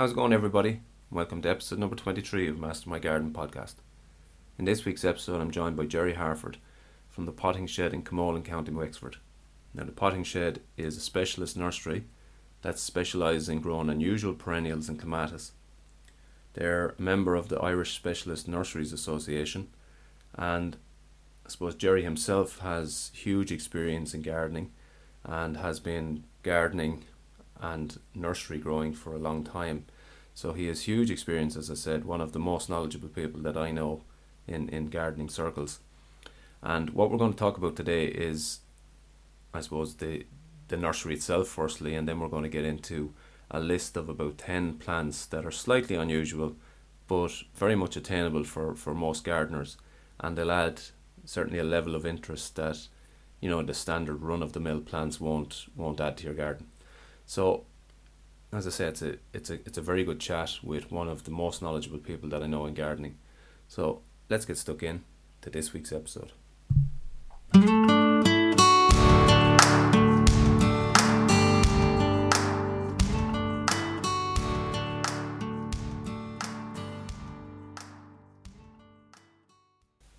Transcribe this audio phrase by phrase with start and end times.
[0.00, 0.80] How's it going, everybody?
[1.10, 3.74] Welcome to episode number 23 of Master My Garden podcast.
[4.58, 6.56] In this week's episode, I'm joined by Gerry Harford
[7.10, 9.18] from the Potting Shed in Camolin, County Wexford.
[9.74, 12.06] Now, the Potting Shed is a specialist nursery
[12.62, 15.52] that specialises in growing unusual perennials and clematis.
[16.54, 19.68] They're a member of the Irish Specialist Nurseries Association,
[20.34, 20.78] and
[21.44, 24.72] I suppose Gerry himself has huge experience in gardening
[25.26, 27.04] and has been gardening
[27.60, 29.84] and nursery growing for a long time.
[30.34, 33.56] So he has huge experience, as I said, one of the most knowledgeable people that
[33.56, 34.02] I know
[34.46, 35.80] in, in gardening circles.
[36.62, 38.60] And what we're going to talk about today is,
[39.52, 40.26] I suppose, the,
[40.68, 43.12] the nursery itself, firstly, and then we're going to get into
[43.50, 46.56] a list of about 10 plants that are slightly unusual
[47.10, 49.76] but very much attainable for, for most gardeners.
[50.20, 50.80] And they'll add
[51.24, 52.86] certainly a level of interest that,
[53.40, 56.69] you know, the standard run of the mill plants won't won't add to your garden.
[57.30, 57.64] So,
[58.52, 61.22] as I say, it's a it's a it's a very good chat with one of
[61.22, 63.18] the most knowledgeable people that I know in gardening.
[63.68, 65.04] So let's get stuck in
[65.42, 66.32] to this week's episode.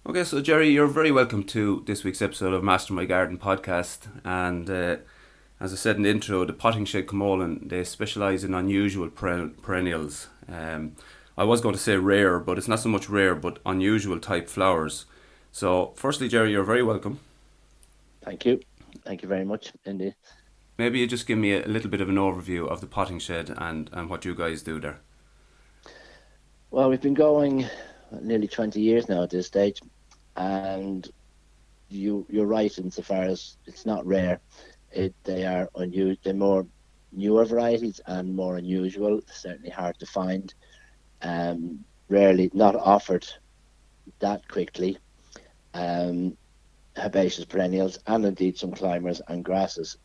[0.05, 4.07] Okay, so Gerry, you're very welcome to this week's episode of Master My Garden podcast,
[4.23, 4.95] and uh,
[5.61, 10.27] as I said in the intro, the Potting Shed Camolin, they specialise in unusual perennials.
[10.49, 10.95] Um,
[11.37, 14.49] I was going to say rare, but it's not so much rare, but unusual type
[14.49, 15.05] flowers.
[15.51, 17.19] So, firstly, Gerry, you're very welcome.
[18.23, 18.59] Thank you.
[19.05, 20.15] Thank you very much, indeed.
[20.79, 23.53] Maybe you just give me a little bit of an overview of the potting shed
[23.55, 24.99] and, and what you guys do there.
[26.71, 27.67] Well, we've been going
[28.19, 29.79] nearly 20 years now at this stage,
[30.35, 31.07] and
[31.89, 34.39] you, you're right insofar as it's not rare
[34.91, 36.17] it, they are unusual.
[36.23, 36.67] They're more
[37.11, 39.21] newer varieties and more unusual.
[39.31, 40.53] Certainly hard to find.
[41.21, 43.27] Um, rarely not offered
[44.19, 44.97] that quickly.
[45.73, 46.37] Um,
[46.97, 49.97] herbaceous perennials and indeed some climbers and grasses.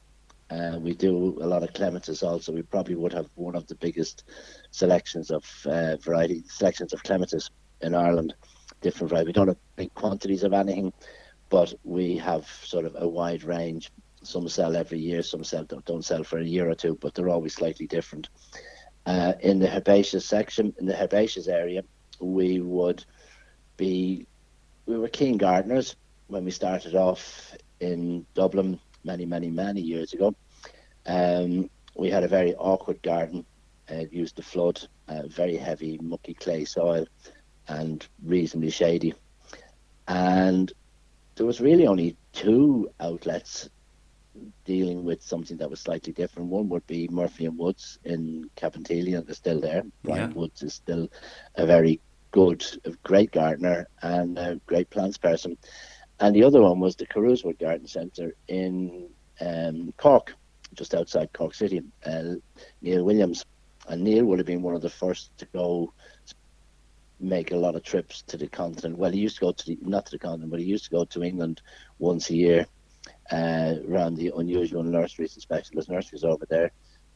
[0.48, 2.52] Uh, we do a lot of clematis also.
[2.52, 4.24] We probably would have one of the biggest
[4.70, 7.50] selections of uh, variety selections of clematis
[7.80, 8.34] in Ireland.
[8.80, 9.28] Different variety.
[9.28, 10.92] We don't have big quantities of anything,
[11.48, 13.90] but we have sort of a wide range.
[14.26, 17.28] Some sell every year, some sell don't, sell for a year or two, but they're
[17.28, 18.28] always slightly different.
[19.06, 21.82] Uh, in the herbaceous section, in the herbaceous area,
[22.20, 23.04] we would
[23.76, 24.26] be
[24.86, 25.96] we were keen gardeners
[26.28, 30.34] when we started off in Dublin many, many, many years ago.
[31.06, 33.44] Um, we had a very awkward garden.
[33.90, 37.06] Uh, it used to flood, uh, very heavy, mucky clay soil,
[37.68, 39.14] and reasonably shady.
[40.08, 40.72] And
[41.36, 43.68] there was really only two outlets
[44.64, 46.48] dealing with something that was slightly different.
[46.48, 49.84] One would be Murphy and Woods in Cabinteely, and they're still there.
[50.02, 50.36] Brian yeah.
[50.36, 51.08] Woods is still
[51.54, 55.56] a very good, a great gardener and a great plants person.
[56.20, 59.08] And the other one was the Carewswood Garden Centre in
[59.40, 60.34] um, Cork,
[60.74, 61.82] just outside Cork City.
[62.04, 62.34] Uh,
[62.80, 63.44] Neil Williams,
[63.88, 65.92] and Neil would have been one of the first to go
[67.18, 68.98] make a lot of trips to the continent.
[68.98, 70.90] Well, he used to go to the not to the continent, but he used to
[70.90, 71.62] go to England
[71.98, 72.66] once a year
[73.30, 76.70] uh, around the unusual nurseries and specialist nurseries over there.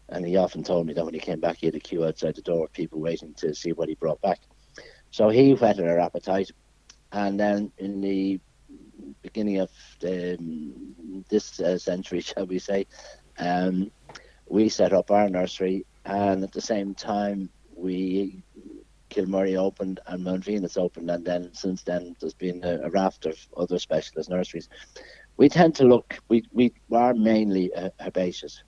[0.08, 2.34] And he often told me that when he came back, he had a queue outside
[2.34, 4.40] the door of people waiting to see what he brought back.
[5.10, 6.50] So he whetted our appetite.
[7.12, 8.40] And then in the
[9.22, 9.70] beginning of
[10.04, 12.86] um, this uh, century, shall we say,
[13.38, 13.90] um,
[14.48, 15.86] we set up our nursery.
[16.04, 18.42] And at the same time, we
[19.10, 23.26] Kilmurry opened and Mount Venus opened, and then since then there's been a, a raft
[23.26, 24.68] of other specialist nurseries
[25.40, 28.62] we tend to look, we, we are mainly uh, herbaceous,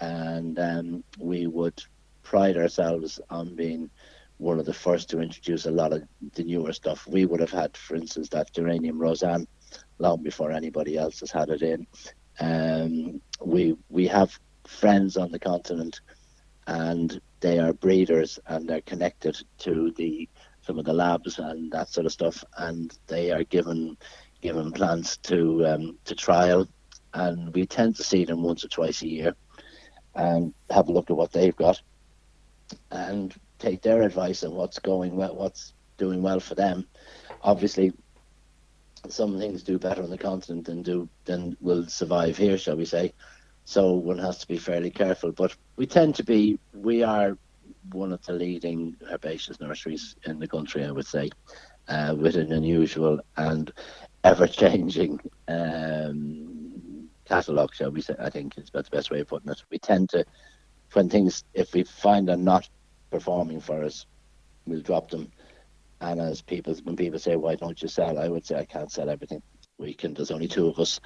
[0.00, 1.80] and um, we would
[2.24, 3.88] pride ourselves on being
[4.38, 6.02] one of the first to introduce a lot of
[6.34, 7.06] the newer stuff.
[7.06, 9.46] We would have had, for instance, that geranium Rozanne
[10.00, 11.86] long before anybody else has had it in.
[12.40, 14.36] Um, we we have
[14.66, 16.00] friends on the continent,
[16.66, 20.28] and they are breeders and they're connected to the
[20.60, 23.96] some of the labs and that sort of stuff, and they are given
[24.46, 26.68] given plants to um, to trial,
[27.14, 29.34] and we tend to see them once or twice a year,
[30.14, 31.80] and have a look at what they've got,
[32.92, 36.86] and take their advice on what's going well, what's doing well for them.
[37.42, 37.92] Obviously,
[39.08, 42.84] some things do better on the continent than do than will survive here, shall we
[42.84, 43.12] say?
[43.64, 45.32] So one has to be fairly careful.
[45.32, 47.36] But we tend to be, we are
[47.90, 51.30] one of the leading herbaceous nurseries in the country, I would say,
[51.88, 53.72] uh, with an unusual and
[54.24, 58.14] ever changing um, catalogue, we say.
[58.18, 59.62] I think is about the best way of putting it.
[59.70, 60.24] We tend to,
[60.92, 62.68] when things, if we find they're not
[63.10, 64.06] performing for us,
[64.66, 65.30] we'll drop them.
[66.00, 68.92] And as people, when people say, "Why don't you sell?" I would say, "I can't
[68.92, 69.40] sell everything.
[69.78, 70.12] We can.
[70.12, 71.00] There's only two of us,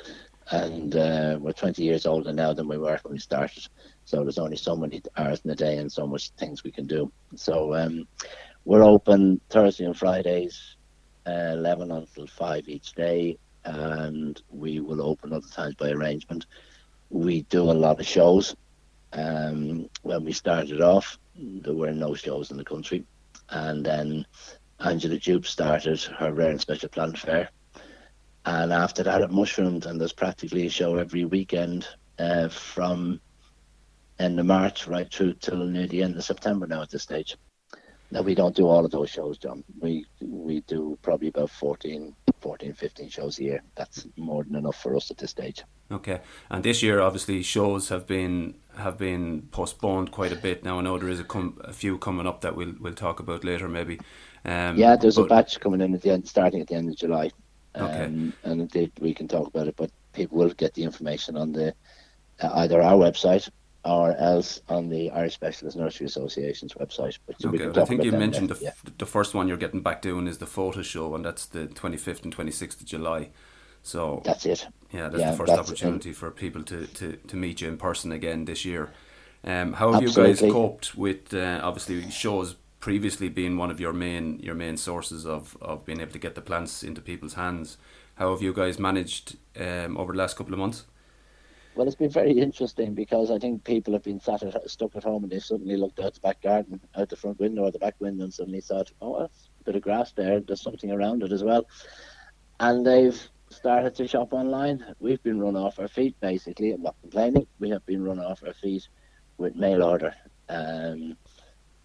[0.50, 3.64] and uh, we're 20 years older now than we were when we started.
[4.04, 6.86] So there's only so many hours in a day and so much things we can
[6.86, 7.12] do.
[7.36, 8.04] So um,
[8.64, 10.76] we're open Thursday and Fridays,
[11.26, 16.46] uh, 11 until 5 each day, and we will open other times by arrangement.
[17.08, 18.54] We do a lot of shows.
[19.12, 23.04] Um, when we started off, there were no shows in the country,
[23.48, 24.26] and then
[24.78, 27.50] Angela Jupe started her rare and special plant fair,
[28.44, 33.20] and after that it mushroomed, and there's practically a show every weekend uh, from
[34.18, 37.36] end of March right through till near the end of September now at this stage.
[38.10, 39.62] Now we don't do all of those shows, John.
[39.80, 43.62] We we do probably about 14, 14, 15 shows a year.
[43.76, 45.62] That's more than enough for us at this stage.
[45.92, 46.20] Okay,
[46.50, 50.64] and this year obviously shows have been have been postponed quite a bit.
[50.64, 53.20] Now I know there is a, com- a few coming up that we'll we'll talk
[53.20, 54.00] about later maybe.
[54.44, 56.88] Um, yeah, there's but, a batch coming in at the end, starting at the end
[56.88, 57.30] of July.
[57.74, 58.04] Um, okay.
[58.04, 61.74] and indeed we can talk about it, but people will get the information on the
[62.40, 63.48] uh, either our website
[63.84, 67.18] or else on the Irish Specialist Nursery Association's website.
[67.26, 68.72] But okay, I think you mentioned the, yeah.
[68.98, 72.24] the first one you're getting back doing is the Fota show, and that's the 25th
[72.24, 73.30] and 26th of July.
[73.82, 74.66] So that's it.
[74.92, 78.12] Yeah, that's yeah, the first opportunity for people to, to, to meet you in person
[78.12, 78.90] again this year.
[79.42, 80.30] Um, how have Absolutely.
[80.30, 84.76] you guys coped with uh, obviously shows previously being one of your main your main
[84.76, 87.78] sources of, of being able to get the plants into people's hands?
[88.16, 90.84] How have you guys managed um, over the last couple of months?
[91.74, 95.04] Well, it's been very interesting because I think people have been sat at, stuck at
[95.04, 97.78] home and they've suddenly looked out the back garden, out the front window or the
[97.78, 100.40] back window, and suddenly thought, "Oh, that's a bit of grass there.
[100.40, 101.66] There's something around it as well,"
[102.58, 104.84] and they've started to shop online.
[104.98, 106.72] We've been run off our feet basically.
[106.72, 107.46] I'm not complaining.
[107.60, 108.88] We have been run off our feet
[109.38, 110.14] with mail order.
[110.48, 111.16] Um,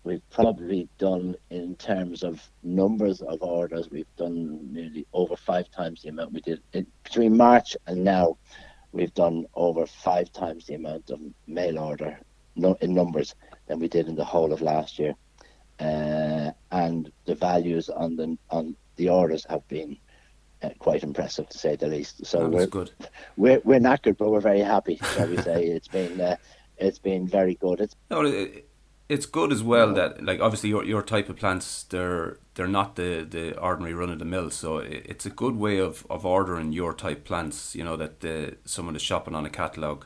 [0.03, 3.89] we've probably done in terms of numbers of orders.
[3.89, 6.61] We've done nearly over five times the amount we did
[7.03, 8.37] between March and now
[8.95, 12.17] we've done over five times the amount of mail order
[12.55, 13.35] no, in numbers
[13.67, 15.13] than we did in the whole of last year.
[15.79, 19.97] Uh, and the values on the on the orders have been
[20.63, 22.25] uh, quite impressive to say the least.
[22.25, 22.91] So we're good.
[23.35, 24.97] We're we're knackered, but we're very happy.
[25.13, 26.37] Shall we say it's been uh,
[26.77, 27.81] it's been very good.
[27.81, 28.69] It's no, it,
[29.07, 32.95] it's good as well that like obviously your your type of plants they're they're not
[32.95, 34.49] the the ordinary run of the mill.
[34.49, 38.57] So it's a good way of of ordering your type plants you know that the
[38.65, 40.05] someone is shopping on a catalog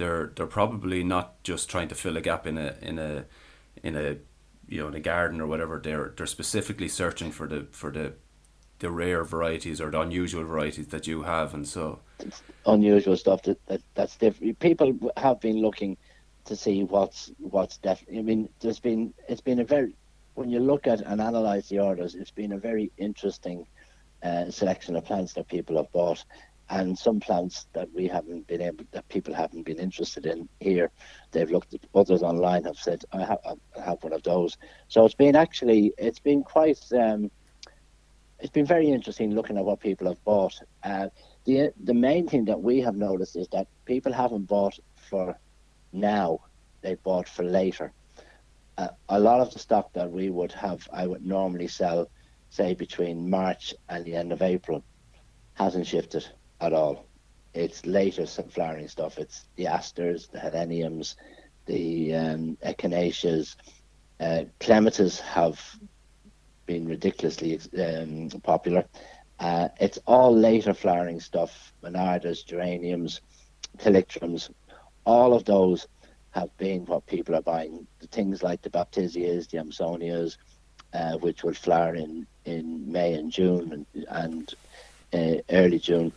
[0.00, 3.26] they're they're probably not just trying to fill a gap in a in a
[3.82, 4.16] in a
[4.66, 5.78] you know in a garden or whatever.
[5.78, 8.14] They're they're specifically searching for the for the
[8.78, 11.52] the rare varieties or the unusual varieties that you have.
[11.52, 12.00] And so
[12.64, 14.58] unusual stuff that, that that's different.
[14.58, 15.98] People have been looking
[16.44, 18.18] to see what's what's definitely.
[18.18, 19.94] I mean, there's been it's been a very
[20.34, 23.66] when you look at and analyze the orders, it's been a very interesting
[24.22, 26.24] uh, selection of plants that people have bought,
[26.70, 30.90] and some plants that we haven't been able that people haven't been interested in here.
[31.32, 34.56] They've looked at others online have said I have I have one of those.
[34.88, 36.80] So it's been actually it's been quite.
[36.92, 37.30] Um,
[38.38, 40.58] it's been very interesting looking at what people have bought.
[40.82, 41.08] Uh,
[41.44, 44.78] the the main thing that we have noticed is that people haven't bought
[45.10, 45.36] for
[45.92, 46.40] now
[46.82, 47.92] they bought for later.
[48.78, 52.10] Uh, a lot of the stock that we would have, I would normally sell,
[52.48, 54.82] say between March and the end of April,
[55.54, 56.26] hasn't shifted
[56.60, 57.06] at all.
[57.52, 59.18] It's later flowering stuff.
[59.18, 61.16] It's the asters, the heleniums,
[61.66, 63.56] the um, echinaceas,
[64.20, 65.60] uh, clematis have
[66.66, 68.84] been ridiculously um, popular.
[69.38, 73.22] Uh, it's all later flowering stuff: monardas, geraniums,
[73.78, 74.50] thalictrums,
[75.04, 75.86] all of those
[76.30, 77.86] have been what people are buying.
[77.98, 80.38] The things like the baptisias, the amsonias,
[80.92, 84.54] uh, which will flower in, in May and June and, and
[85.12, 86.12] uh, early June,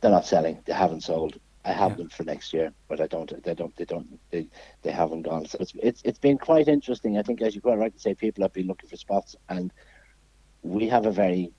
[0.00, 0.58] they're not selling.
[0.64, 1.38] They haven't sold.
[1.64, 1.96] I have yeah.
[1.96, 3.42] them for next year, but I don't.
[3.42, 3.74] They don't.
[3.76, 4.20] They don't.
[4.30, 4.48] They,
[4.82, 5.46] they haven't gone.
[5.46, 7.16] So it's it's it's been quite interesting.
[7.16, 9.72] I think, as you quite rightly say, people have been looking for spots, and
[10.62, 11.52] we have a very,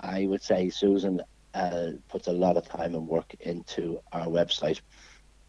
[0.00, 1.20] I would say, Susan
[1.52, 4.80] uh, puts a lot of time and work into our website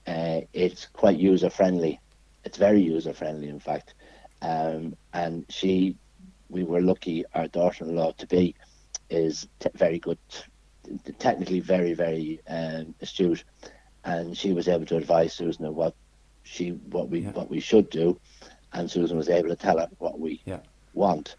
[0.07, 1.99] uh, it's quite user friendly.
[2.43, 3.93] It's very user friendly, in fact.
[4.41, 5.95] Um, and she,
[6.49, 8.55] we were lucky, our daughter-in-law to be,
[9.09, 13.43] is t- very good, t- technically very, very um, astute,
[14.03, 15.93] and she was able to advise Susan what
[16.43, 17.31] she, what we, yeah.
[17.31, 18.19] what we should do,
[18.73, 20.61] and Susan was able to tell her what we yeah.
[20.93, 21.35] want.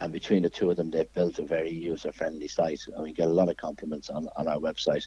[0.00, 3.26] And between the two of them, they've built a very user-friendly site, and we get
[3.26, 5.06] a lot of compliments on, on our website.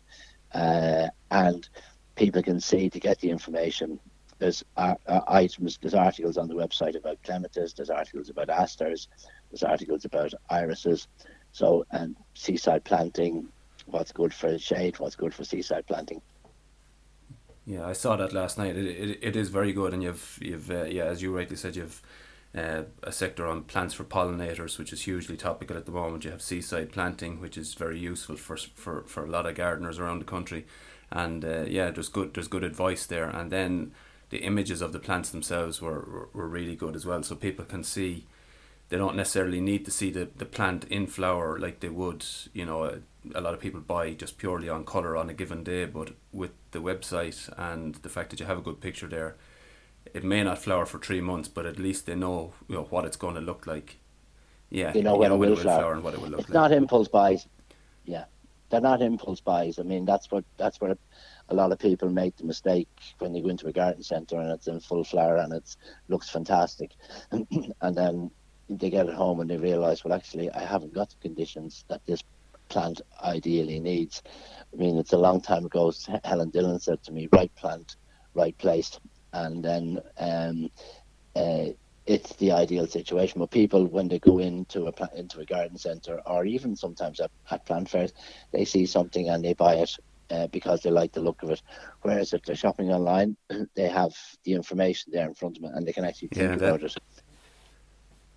[0.54, 1.70] Uh, and
[2.18, 4.00] people can see to get the information
[4.40, 9.08] there's uh, uh, items, there's articles on the website about clematis, there's articles about asters,
[9.50, 11.08] there's articles about irises.
[11.54, 13.48] So, and seaside planting,
[13.88, 16.22] what's good for shade, what's good for seaside planting.
[17.66, 18.76] Yeah, I saw that last night.
[18.76, 21.76] It, it, it is very good, and you've you've uh, yeah, as you rightly said,
[21.76, 22.02] you've
[22.56, 26.24] uh, a sector on plants for pollinators, which is hugely topical at the moment.
[26.24, 30.00] You have seaside planting, which is very useful for for, for a lot of gardeners
[30.00, 30.66] around the country,
[31.12, 33.30] and uh, yeah, there's good there's good advice there.
[33.30, 33.92] And then
[34.30, 37.66] the images of the plants themselves were, were, were really good as well, so people
[37.66, 38.26] can see
[38.90, 42.66] they don't necessarily need to see the, the plant in flower like they would, you
[42.66, 43.00] know, a,
[43.36, 46.52] a, lot of people buy just purely on colour on a given day, but with
[46.72, 49.36] the website and the fact that you have a good picture there,
[50.14, 53.04] it may not flower for three months, but at least they know, you know what
[53.04, 53.98] it's going to look like.
[54.70, 55.80] Yeah, you know, when, know it, will it will flower.
[55.80, 56.54] flower and what it will look it's like.
[56.54, 57.46] not impulse buys.
[58.06, 58.26] Yeah,
[58.70, 59.80] they're not impulse buys.
[59.80, 60.98] I mean, that's what that's where
[61.50, 64.52] a lot of people make the mistake when they go into a garden centre and
[64.52, 65.76] it's in full flower and it
[66.08, 66.92] looks fantastic,
[67.32, 68.32] and then
[68.70, 72.06] they get it home and they realise, well, actually, I haven't got the conditions that
[72.06, 72.22] this
[72.70, 74.22] plant ideally needs.
[74.74, 75.94] I mean, it's a long time ago.
[76.26, 77.96] Helen Dillon said to me, "Right plant,
[78.34, 79.00] right place,"
[79.34, 80.70] and then um,
[81.36, 81.68] uh,
[82.08, 83.40] it's the ideal situation.
[83.40, 87.32] But people, when they go into a into a garden centre or even sometimes at,
[87.52, 88.14] at plant fairs,
[88.54, 89.92] they see something and they buy it
[90.32, 91.62] uh, because they like the look of it.
[92.04, 93.38] Whereas if they're shopping online,
[93.76, 94.14] they have
[94.46, 96.84] the information there in front of them and they can actually think Yeah, that- about
[96.84, 96.96] it.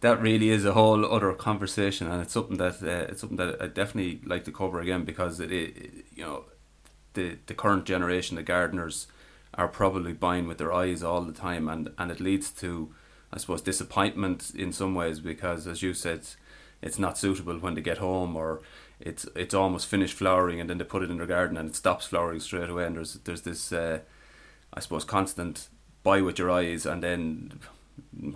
[0.00, 3.60] that really is a whole other conversation, and it's something that uh, it's something that
[3.60, 6.44] I definitely like to cover again because it, it you know
[7.14, 9.08] the the current generation of gardeners
[9.54, 12.94] are probably buying with their eyes all the time, and and it leads to
[13.32, 16.22] I suppose disappointment in some ways because as you said,
[16.82, 18.60] it's not suitable when they get home or
[18.98, 21.76] it's it's almost finished flowering and then they put it in their garden and it
[21.76, 24.00] stops flowering straight away and there's there's this uh,
[24.74, 25.68] I suppose constant
[26.02, 27.60] buy with your eyes and then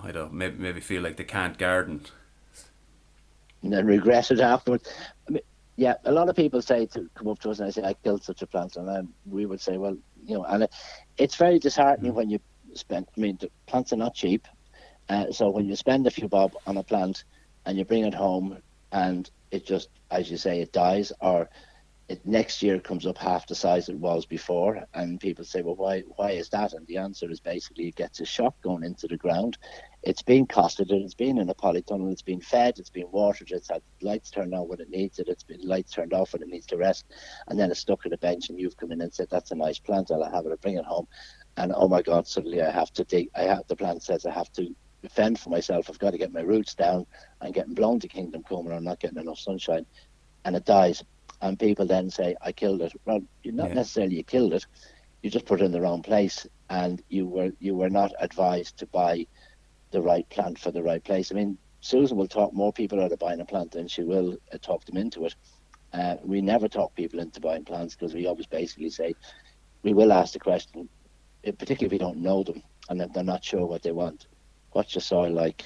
[0.02, 2.02] I don't know, maybe maybe feel like they can't garden.
[3.62, 4.88] and then regret it afterwards.
[5.26, 5.42] I mean,
[5.76, 7.94] yeah, a lot of people say to come up to us and they say, "I
[7.94, 10.72] killed such a plant," and then we would say, "Well, you know," and it,
[11.18, 12.38] it's very disheartening when you
[12.74, 13.08] spend.
[13.16, 14.46] I mean, the plants are not cheap,
[15.08, 17.24] uh, so when you spend a few bob on a plant
[17.66, 18.58] and you bring it home
[18.92, 21.48] and it just, as you say, it dies, or
[22.08, 25.76] it next year comes up half the size it was before, and people say, "Well,
[25.76, 26.02] why?
[26.16, 29.16] Why is that?" And the answer is basically it gets a shock going into the
[29.16, 29.56] ground.
[30.02, 33.70] It's been costed, it's been in a polytunnel, it's been fed, it's been watered, it's
[33.70, 36.48] had lights turned on when it needs it, it's been lights turned off when it
[36.48, 37.06] needs to rest,
[37.48, 39.54] and then it's stuck at a bench, and you've come in and said, "That's a
[39.56, 41.06] nice plant, I'll have it, I'll bring it home,"
[41.56, 43.28] and oh my God, suddenly I have to dig.
[43.34, 44.68] I have the plant says I have to
[45.10, 45.88] fend for myself.
[45.88, 47.06] I've got to get my roots down.
[47.40, 49.86] I'm getting blown to kingdom come, and I'm not getting enough sunshine,
[50.44, 51.02] and it dies.
[51.42, 53.74] And people then say, "I killed it." Well, you're not Yeah.
[53.74, 54.64] necessarily you killed it.
[55.22, 58.78] You just put it in the wrong place, and you were you were not advised
[58.78, 59.26] to buy
[59.92, 61.30] the right plant for the right place.
[61.32, 64.36] I mean, Susan will talk more people out of buying a plant than she will
[64.52, 65.34] uh, talk them into it.
[65.92, 69.14] Uh, we never talk people into buying plants because we always basically say
[69.84, 70.88] we will ask the question,
[71.46, 74.26] uh, particularly if we don't know them and if they're not sure what they want.
[74.74, 75.64] What's your soil like?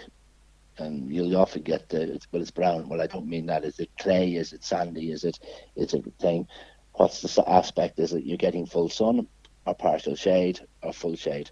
[0.76, 2.88] And you'll often get the well, it's brown.
[2.88, 3.64] Well, I don't mean that.
[3.64, 4.34] Is it clay?
[4.34, 5.10] Is it sandy?
[5.10, 5.38] Is it
[5.74, 6.46] is it thing?
[6.92, 7.98] What's the aspect?
[7.98, 9.26] Is it you're getting full sun
[9.66, 11.50] or partial shade or full shade?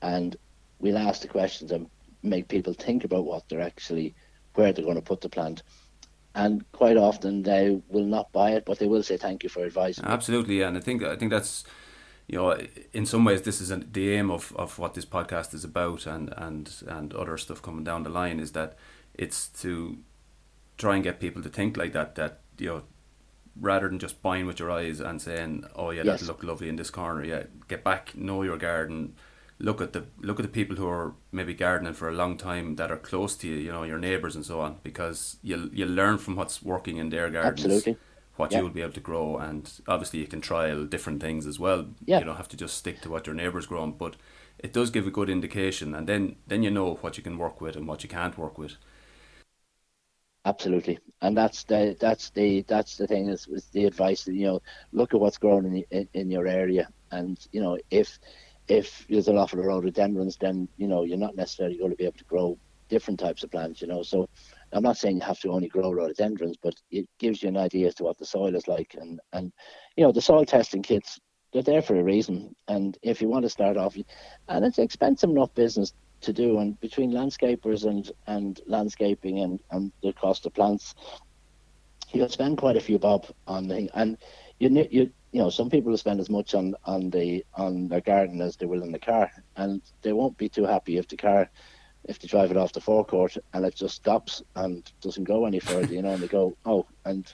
[0.00, 0.36] And
[0.78, 1.90] we'll ask the questions and
[2.22, 4.14] make people think about what they're actually
[4.54, 5.62] where they're going to put the plant.
[6.34, 9.64] And quite often they will not buy it, but they will say thank you for
[9.64, 10.00] advice.
[10.02, 11.64] Absolutely, and I think I think that's
[12.32, 12.56] you know
[12.92, 16.06] in some ways this is an, the aim of, of what this podcast is about
[16.06, 18.70] and, and and other stuff coming down the line is that
[19.14, 19.98] it's to
[20.78, 22.82] try and get people to think like that that you know
[23.60, 26.20] rather than just buying with your eyes and saying oh yeah Yes.
[26.20, 29.14] that'll look lovely in this corner yeah get back know your garden
[29.58, 32.76] look at the look at the people who are maybe gardening for a long time
[32.76, 35.96] that are close to you you know your neighbors and so on because you'll you'll
[36.02, 37.96] learn from what's working in their gardens Absolutely.
[38.36, 38.56] What Yeah.
[38.56, 42.20] you'll be able to grow and obviously you can trial different things as well Yeah.
[42.20, 44.16] you don't have to just stick to what your neighbours growing but
[44.58, 47.60] it does give a good indication and then then you know what you can work
[47.60, 48.76] with and what you can't work with
[50.44, 54.24] Absolutely, and that's the that's the that's the thing is, is the advice.
[54.24, 57.60] that, You know, look at what's growing in, the, in in your area, and you
[57.62, 58.18] know if
[58.66, 62.06] if there's a lot of rhododendrons, then you know you're not necessarily going to be
[62.06, 62.58] able to grow
[62.88, 63.82] different types of plants.
[63.82, 64.28] You know, so
[64.72, 67.88] I'm not saying you have to only grow rhododendrons, but it gives you an idea
[67.88, 69.52] as to what the soil is like, and and
[69.96, 71.18] you know the soil testing kits
[71.52, 73.94] they're there for a reason, and if you want to start off,
[74.48, 79.92] and it's expensive enough business to do and between landscapers and and landscaping and and
[80.02, 80.94] the cost of plants
[82.12, 84.16] you'll spend quite a few bob on the and
[84.60, 88.02] you you you know, some people will spend as much on on the on their
[88.02, 91.16] garden as they will in the car, and they won't be too happy if the
[91.16, 91.50] car
[92.04, 95.60] if they drive it off the forecourt and it just stops and doesn't go any
[95.60, 97.32] further, you know, and they go, oh, and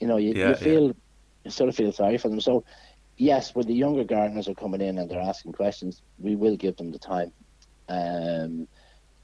[0.00, 0.92] you know, you, yeah, you feel yeah.
[1.44, 2.40] you sort of feel sorry for them.
[2.40, 2.64] So,
[3.16, 6.76] yes, when the younger gardeners are coming in and they're asking questions, we will give
[6.76, 7.32] them the time
[7.88, 8.66] um,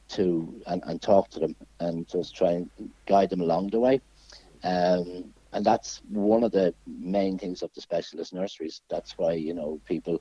[0.08, 2.70] to and, and talk to them and just try and
[3.06, 4.00] guide them along the way.
[4.62, 8.82] Um, and that's one of the main things of the specialist nurseries.
[8.90, 10.20] That's why you know people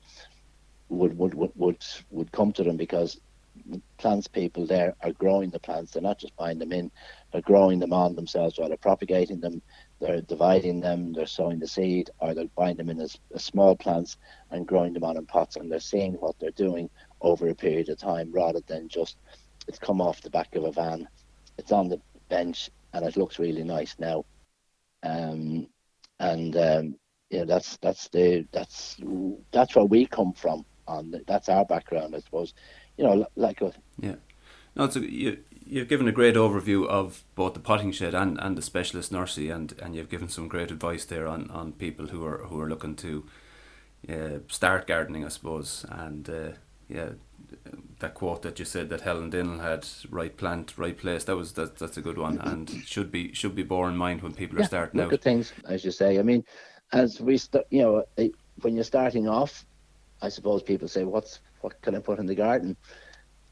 [0.88, 3.20] would would would would, would come to them because
[3.98, 5.92] plants people there are growing the plants.
[5.92, 6.90] They're not just buying them in;
[7.32, 9.62] they're growing them on themselves, or they're propagating them,
[10.00, 13.76] they're dividing them, they're sowing the seed, or they're buying them in as, as small
[13.76, 14.16] plants
[14.50, 15.56] and growing them on in pots.
[15.56, 19.16] And they're seeing what they're doing over a period of time, rather than just
[19.68, 21.08] it's come off the back of a van,
[21.58, 24.24] it's on the bench, and it looks really nice now.
[25.02, 25.68] Um,
[26.18, 26.96] and um,
[27.30, 28.96] yeah, that's that's the that's
[29.52, 30.64] that's where we come from.
[30.88, 32.54] On that's our background, I suppose
[32.96, 34.16] you know, like a, yeah.
[34.74, 38.38] No, it's a, you, you've given a great overview of both the potting shed and,
[38.40, 42.08] and the specialist nursery, and, and you've given some great advice there on, on people
[42.08, 43.24] who are who are looking to
[44.08, 45.84] uh, start gardening, I suppose.
[45.90, 46.48] And uh,
[46.88, 47.10] yeah,
[47.98, 51.24] that quote that you said that Helen Dillon had right plant, right place.
[51.24, 54.22] That was that, that's a good one, and should be should be borne in mind
[54.22, 55.14] when people yeah, are starting look out.
[55.14, 56.18] At things, as you say.
[56.18, 56.44] I mean,
[56.92, 58.04] as we start, you know,
[58.62, 59.66] when you're starting off,
[60.22, 62.76] I suppose people say, "What's what can I put in the garden?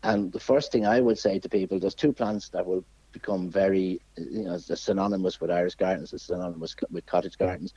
[0.03, 3.49] And the first thing I would say to people, there's two plants that will become
[3.49, 7.73] very, you know, synonymous with Irish gardens, synonymous with cottage gardens,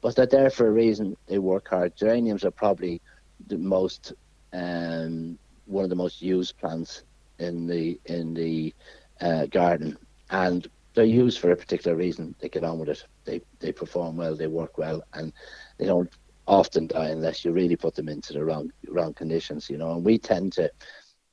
[0.00, 1.16] but they're there for a reason.
[1.26, 1.96] They work hard.
[1.96, 3.00] Geraniums are probably
[3.46, 4.12] the most,
[4.52, 7.04] um, one of the most used plants
[7.38, 8.74] in the in the
[9.20, 9.96] uh, garden,
[10.30, 12.34] and they're used for a particular reason.
[12.40, 13.06] They get on with it.
[13.24, 14.34] They they perform well.
[14.36, 15.32] They work well, and
[15.78, 16.10] they don't
[16.50, 19.92] often die unless you really put them into the wrong wrong conditions, you know.
[19.92, 20.70] And we tend to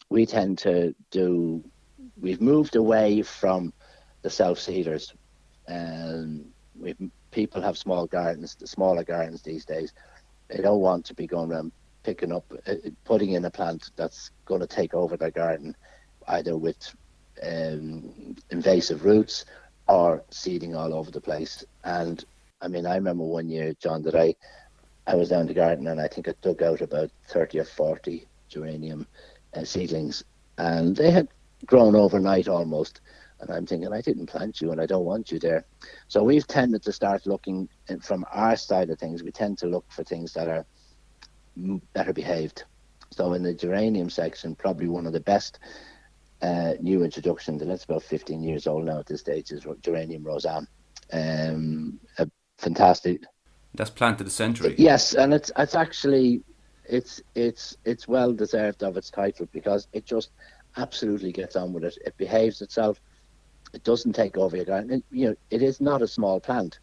[0.10, 1.64] we tend to do
[2.22, 3.74] we've moved away from
[4.22, 5.14] the self seeders
[5.68, 6.46] and
[6.80, 6.96] we
[7.32, 9.92] people have small gardens, the smaller gardens these days.
[10.50, 11.72] They don't want to be going around
[12.04, 15.76] picking up, uh, putting in a plant that's going to take over their garden,
[16.28, 16.78] either with
[17.44, 19.46] um, invasive roots
[19.88, 21.64] or seeding all over the place.
[21.84, 22.24] And
[22.62, 24.36] I mean, I remember one year, John, that I
[25.08, 28.28] I was down the garden and I think I dug out about 30 or 40
[28.50, 29.08] geranium
[29.54, 30.24] uh, seedlings
[30.58, 31.30] and they had
[31.66, 33.00] grown overnight almost.
[33.40, 35.66] And I'm thinking, I didn't plant you and I don't want you there.
[36.10, 37.70] So we've tended to start looking
[38.02, 40.66] from our side of things, we tend to look for things that are
[41.94, 42.66] better behaved.
[43.12, 45.60] So in the geranium section, probably one of the best
[46.42, 50.24] uh, new introductions, and it's about 15 years old now at this stage, is geranium
[50.24, 50.68] Rozanne.
[51.14, 53.24] Um, a fantastic
[53.78, 54.76] that's plant of the centenary.
[54.78, 56.42] Yes, and it's it's actually
[56.84, 60.32] it's it's it's well deserved of its title because it just
[60.76, 61.98] absolutely gets on with it.
[62.06, 63.00] It behaves itself.
[63.74, 65.04] It doesn't take over your garden.
[65.12, 66.80] you know, it is not a small plant,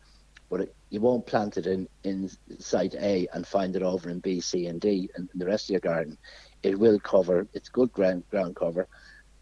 [0.50, 4.20] but it, you won't plant it in in site A and find it over in
[4.20, 6.16] B, C, and D and the rest of your garden.
[6.62, 7.46] It will cover.
[7.52, 8.87] It's good ground ground cover,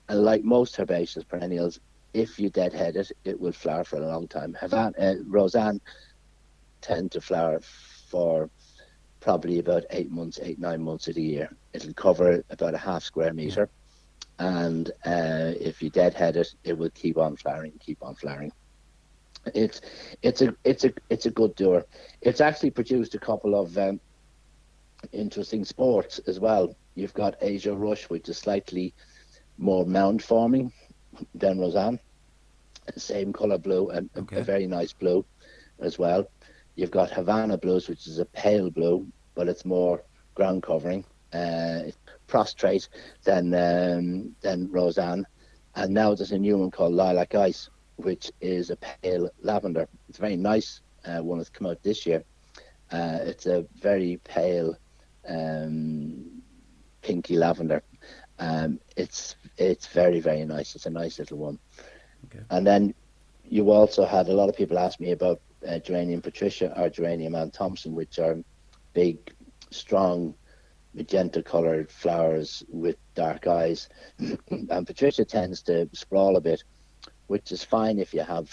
[0.08, 1.80] and like most herbaceous perennials,
[2.14, 4.56] if you deadhead it, it will flower for a long time.
[4.60, 5.80] Havana, uh, Rozanne
[6.82, 7.60] tend to flower
[8.10, 8.50] for
[9.20, 11.48] probably about eight months, eight, nine months of the year.
[11.72, 13.70] It'll cover about a half square meter.
[14.38, 18.52] And uh, if you deadhead it, it will keep on flowering, keep on flowering.
[19.54, 19.80] It's
[20.22, 21.84] it's a it's a it's a good doer.
[22.20, 24.00] It's actually produced a couple of um,
[25.12, 26.76] interesting sports as well.
[26.94, 28.94] You've got Azure Rush, which is slightly
[29.58, 30.72] more mound forming
[31.34, 31.98] than Rozanne.
[32.96, 34.40] Same color blue and okay.
[34.40, 35.24] a very nice blue
[35.80, 36.28] as well.
[36.74, 40.02] You've got Havana Blues, which is a pale blue, but it's more
[40.34, 41.82] ground covering, uh,
[42.26, 42.88] prostrate
[43.24, 45.24] than um, than Rozanne.
[45.74, 49.88] And now there's a new one called Lilac Ice, which is a pale lavender.
[50.08, 52.24] It's a very nice uh, one that's come out this year.
[52.90, 54.76] Uh, it's a very pale
[55.28, 56.42] um,
[57.00, 57.82] pinky lavender.
[58.38, 60.74] Um, it's it's very very nice.
[60.74, 61.58] It's a nice little one.
[62.26, 62.44] Okay.
[62.50, 62.94] And then
[63.44, 67.34] you also had a lot of people ask me about uh, Geranium Patricia or Geranium
[67.34, 68.38] Anne Thomson, which are
[68.92, 69.32] big,
[69.70, 70.34] strong,
[70.94, 73.88] magenta coloured flowers with dark eyes.
[74.18, 76.62] and Patricia tends to sprawl a bit,
[77.26, 78.50] which is fine if you have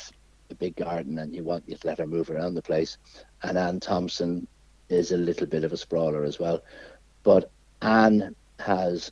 [0.50, 2.98] a big garden and you want you to let her move around the place.
[3.44, 4.48] And Anne Thomson
[4.90, 6.64] is a little bit of a sprawler as well.
[7.24, 9.12] But Anne has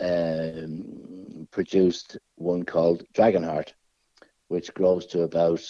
[0.00, 3.72] um, produced one called Dragonheart,
[4.48, 5.62] which grows to about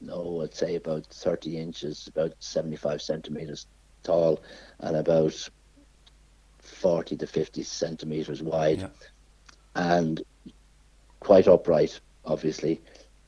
[0.00, 3.66] no, I'd say about 30 inches, about 75 centimeters
[4.02, 4.40] tall,
[4.80, 5.48] and about
[6.58, 8.88] 40 to 50 centimeters wide, yeah.
[9.74, 10.22] and
[11.20, 12.80] quite upright, obviously,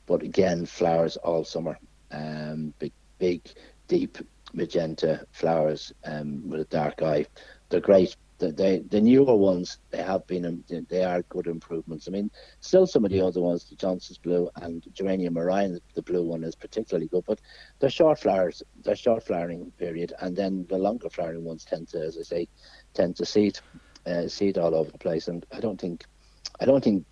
[0.05, 1.77] but again, flowers all summer.
[2.11, 3.41] Um, big, big,
[3.87, 4.17] deep
[4.53, 7.25] magenta flowers um, with a dark eye.
[7.69, 12.07] They're great the, the, the newer ones they have been um, they are good improvements.
[12.07, 16.01] I mean, still some of the other ones, the Johnson's blue and Geranium Orion, the
[16.01, 17.39] blue one is particularly good, but
[17.79, 22.01] they're short flowers, they're short flowering period, and then the longer flowering ones tend to,
[22.01, 22.47] as I say,
[22.93, 23.59] tend to seed,
[24.05, 25.27] uh, seed all over the place.
[25.27, 26.05] And I don't think,
[26.59, 27.05] I don't think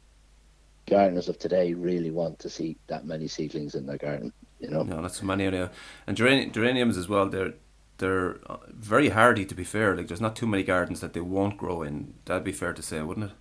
[0.87, 4.31] gardeners of today really want to see that many seedlings in their garden.
[4.59, 5.69] You know, no, that's many anyhow.
[6.07, 7.27] And geraniums as well.
[7.27, 7.53] They're
[7.97, 9.45] they're uh, very hardy.
[9.45, 12.13] To be fair, like there's not too many gardens that they won't grow in.
[12.25, 13.37] That'd be fair to say, wouldn't it?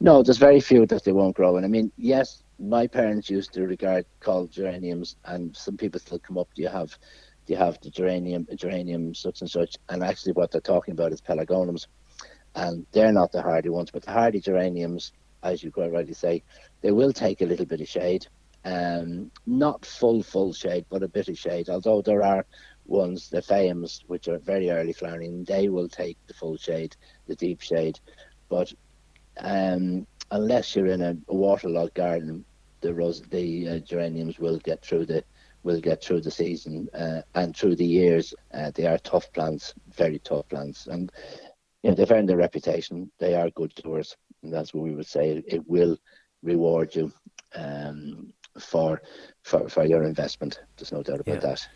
[0.00, 1.64] No, there's very few that they won't grow in.
[1.64, 6.38] I mean, yes, my parents used to regard called geraniums, and some people still come
[6.38, 6.48] up.
[6.54, 6.96] Do you have,
[7.46, 9.76] do you have the geranium, geranium such and such?
[9.88, 11.86] And actually, what they're talking about is pelargoniums,
[12.54, 13.90] and they're not the hardy ones.
[13.90, 16.42] But the hardy geraniums, as you quite rightly say,
[16.80, 18.26] they will take a little bit of shade.
[18.64, 21.68] Um, not full full shade, but a bit of shade.
[21.68, 22.44] Although there are
[22.88, 26.96] ones, the Phaeums, which are very early flowering, they will take the full shade,
[27.26, 28.00] the deep shade.
[28.48, 28.72] But
[29.38, 32.44] um, unless you're in a, a waterlogged garden,
[32.80, 35.24] the rose, the uh, geraniums will get through the
[35.64, 38.32] will get through the season uh, and through the years.
[38.54, 41.10] Uh, they are tough plants, very tough plants, and
[41.82, 43.10] you know, they've earned their reputation.
[43.18, 45.42] They are good doers, and that's what we would say.
[45.46, 45.98] It will
[46.42, 47.12] reward you
[47.54, 49.02] um, for
[49.42, 50.60] for for your investment.
[50.76, 51.40] There's no doubt about yeah.
[51.40, 51.68] that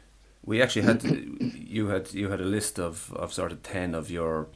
[0.44, 4.10] we actually had you had you had a list of, of sort of ten of
[4.10, 4.48] your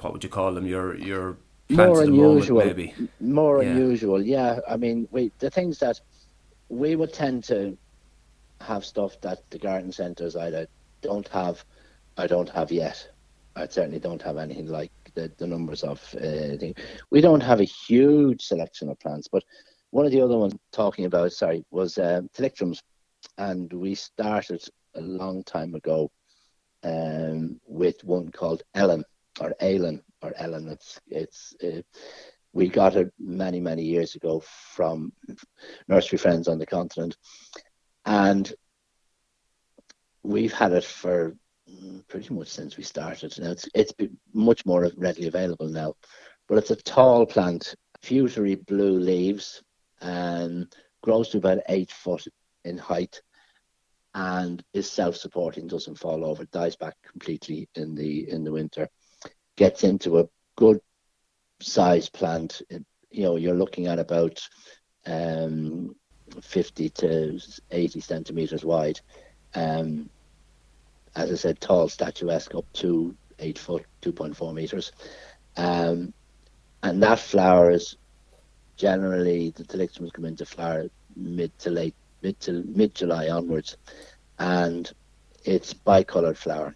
[0.00, 0.66] what would you call them?
[0.66, 1.36] Your your
[1.70, 2.94] more unusual moment, maybe.
[3.20, 3.70] More yeah.
[3.70, 4.60] unusual yeah.
[4.68, 6.00] I mean we the things that
[6.68, 7.76] we would tend to
[8.60, 10.66] have stuff that the garden centres either
[11.00, 11.64] don't have
[12.18, 13.08] or don't have yet.
[13.54, 16.56] I certainly don't have anything like the, the numbers of uh,
[17.10, 19.42] we don't have a huge selection of plants but
[19.90, 22.20] one of the other ones talking about sorry was uh,
[23.38, 24.62] and we started
[24.96, 26.10] a long time ago
[26.82, 29.04] um, with one called Elin
[29.40, 30.68] or Elin or Elin.
[30.68, 31.82] It's it's uh,
[32.52, 35.12] we got it many many years ago from
[35.86, 37.16] nursery friends on the continent,
[38.04, 38.52] and
[40.22, 41.36] we've had it for
[42.08, 43.34] pretty much since we started.
[43.38, 43.92] Now it's it's
[44.34, 45.94] much more readily available now,
[46.48, 49.62] but it's a tall plant, fusery blue leaves,
[50.00, 50.72] and
[51.02, 52.24] grows to about eight foot
[52.64, 53.20] in height
[54.14, 58.88] and is self-supporting, doesn't fall over, dies back completely in the in the winter,
[59.56, 60.80] gets into a good
[61.60, 62.62] size plant.
[63.10, 64.46] You know, you're looking at about
[65.06, 65.94] um,
[66.42, 67.40] 50 to
[67.70, 69.00] 80 centimeters wide.
[69.54, 70.10] Um,
[71.16, 74.92] as I said, tall, statuesque, up to eight foot, 2.4 meters.
[75.56, 76.12] Um,
[76.82, 77.96] and that flowers
[78.76, 83.76] generally the tilixiums come into flower mid to late mid to mid July onwards,
[84.38, 84.90] and
[85.44, 86.74] it's bicoloured flower,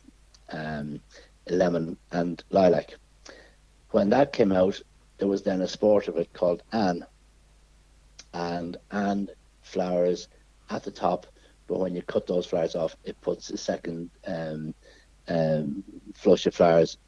[0.51, 1.01] um,
[1.49, 2.95] lemon and lilac.
[3.91, 4.81] When that came out,
[5.19, 7.05] there was then a sport of it called Anne,
[8.33, 9.29] and Anne
[9.63, 10.29] flowers
[10.71, 11.27] at the top,
[11.67, 14.75] but when you cut those flowers off, it puts a second um,
[15.29, 16.99] um, flush of flowers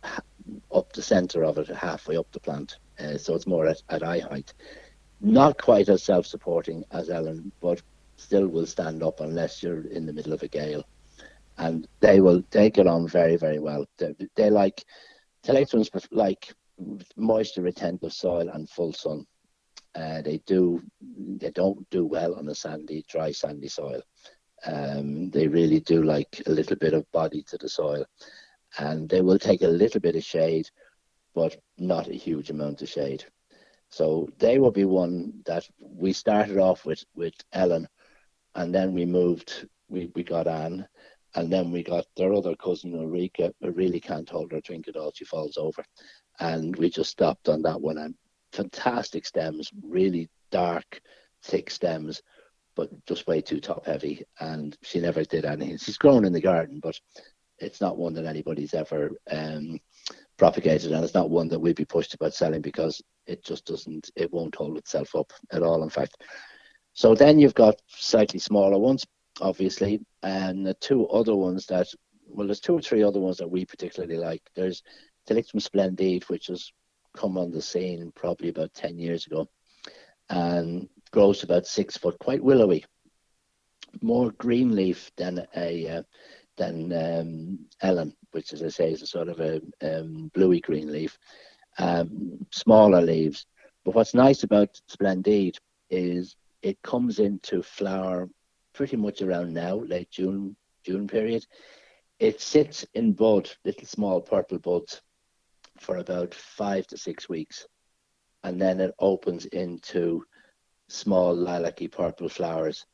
[0.72, 2.78] up the centre of it, halfway up the plant.
[2.98, 4.52] Uh, so it's more at, at eye height.
[5.20, 7.82] Not quite as self-supporting as Elin, but
[8.16, 10.84] still will stand up unless you're in the middle of a gale.
[11.58, 13.86] And they will they get on very very well.
[13.98, 14.84] They, they like
[15.44, 16.52] thalictrums like
[17.16, 19.26] moisture retentive soil and full sun.
[19.94, 24.02] Uh, they do they don't do well on a sandy dry sandy soil.
[24.66, 28.04] Um, they really do like a little bit of body to the soil,
[28.78, 30.68] and they will take a little bit of shade,
[31.34, 33.24] but not a huge amount of shade.
[33.90, 37.86] So they will be one that we started off with with Elin,
[38.54, 39.68] and then we moved.
[39.88, 40.86] We we got Anne,
[41.34, 43.52] and then we got their other cousin Ulrika.
[43.60, 45.12] Who really can't hold her drink at all.
[45.14, 45.84] She falls over,
[46.40, 47.98] and we just stopped on that one.
[47.98, 48.14] And
[48.52, 51.00] fantastic stems, really dark,
[51.42, 52.22] thick stems,
[52.76, 54.22] but just way too top heavy.
[54.40, 55.78] And she never did anything.
[55.78, 56.98] She's grown in the garden, but
[57.58, 59.78] it's not one that anybody's ever um,
[60.36, 64.10] propagated, and it's not one that we'd be pushed about selling because it just doesn't.
[64.16, 65.82] It won't hold itself up at all.
[65.82, 66.22] In fact,
[66.94, 69.04] so then you've got slightly smaller ones,
[69.40, 71.88] obviously, and the two other ones that,
[72.28, 74.42] well, there's two or three other ones that we particularly like.
[74.54, 74.82] There's
[75.28, 76.72] Thalictrum splendide, which has
[77.16, 79.48] come on the scene probably about 10 years ago
[80.30, 82.84] and grows about six foot, quite willowy,
[84.00, 86.02] more green leaf than a uh,
[86.56, 90.92] than um, Elin, which, as I say, is a sort of a um, bluey green
[90.92, 91.18] leaf.
[91.78, 93.46] Um, smaller leaves.
[93.84, 95.56] But what's nice about Splendide
[95.90, 98.28] is it comes into flower
[98.72, 101.44] pretty much around now, late June June period.
[102.18, 105.02] It sits in bud, little small purple buds,
[105.78, 107.66] for about five to six weeks,
[108.42, 110.24] and then it opens into
[110.88, 112.86] small lilac-y purple flowers,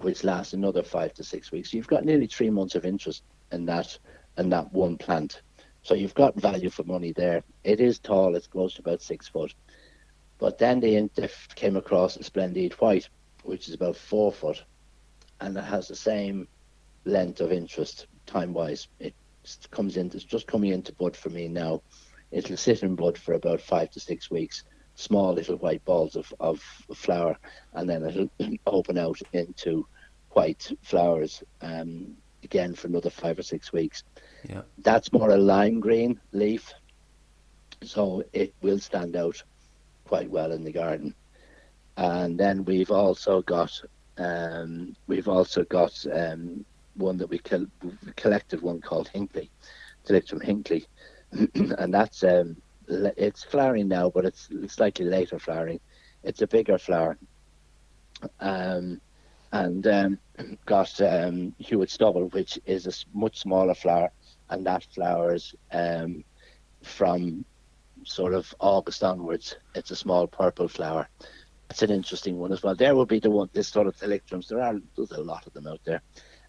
[0.00, 1.70] which last another five to six weeks.
[1.70, 3.98] So you've got nearly three months of interest in that
[4.36, 5.40] in that one plant.
[5.82, 7.42] So you've got value for money there.
[7.64, 9.54] It is tall; it grows to about six foot.
[10.38, 13.08] But then they, they came across a Splendide White,
[13.44, 14.62] which is about four foot,
[15.40, 16.48] and it has the same
[17.04, 18.88] length of interest time wise.
[18.98, 19.14] It
[19.70, 21.82] comes in, it's just coming into bud for me now.
[22.30, 26.32] It'll sit in bud for about five to six weeks, small little white balls of,
[26.40, 26.60] of
[26.94, 27.38] flower,
[27.74, 28.30] and then it'll
[28.66, 29.86] open out into
[30.30, 34.02] white flowers um, again for another five or six weeks.
[34.48, 34.62] Yeah.
[34.78, 36.74] That's more a lime green leaf,
[37.82, 39.42] so it will stand out
[40.06, 41.14] quite well in the garden.
[41.96, 43.72] And then we've also got
[44.18, 46.64] um, we've also got um,
[46.94, 47.40] one that we,
[47.82, 49.50] we collected one called Hinkley,
[50.28, 50.86] from Hinkley,
[51.32, 52.56] and that's um,
[52.88, 55.80] it's flowering now, but it's slightly later flowering.
[56.22, 57.18] It's a bigger flower,
[58.40, 59.00] um,
[59.52, 60.18] and um,
[60.66, 64.10] got um, Hewitt's Double, which is a much smaller flower,
[64.50, 65.54] and that flowers
[66.82, 67.44] from
[68.06, 69.56] sort of August onwards.
[69.74, 71.08] It's a small purple flower.
[71.68, 72.74] That's an interesting one as well.
[72.74, 74.48] There will be the one, this sort of thalictrums.
[74.48, 76.00] There are there's a lot of them out there.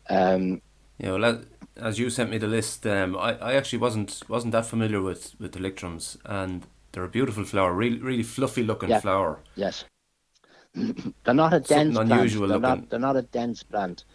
[0.10, 0.62] Um,
[1.00, 1.44] yeah, well,
[1.76, 5.36] as you sent me the list, um, I, I actually wasn't wasn't that familiar with
[5.40, 9.00] with thalictrums, and they're a beautiful flower, really really fluffy looking yeah.
[9.00, 9.40] flower.
[9.56, 9.86] Yes,
[10.74, 12.12] they're not a dense Something plant.
[12.12, 12.82] unusual they're looking.
[12.82, 14.06] not they're not a dense plant.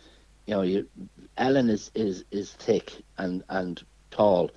[0.46, 0.88] You know, you,
[1.36, 4.50] Elin is, is is thick and and tall,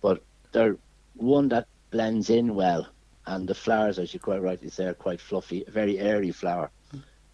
[0.00, 0.22] but
[0.52, 0.76] they're
[1.14, 2.86] one that blends in well,
[3.26, 6.70] and the flowers, as you quite rightly say, are quite fluffy, a very airy flower.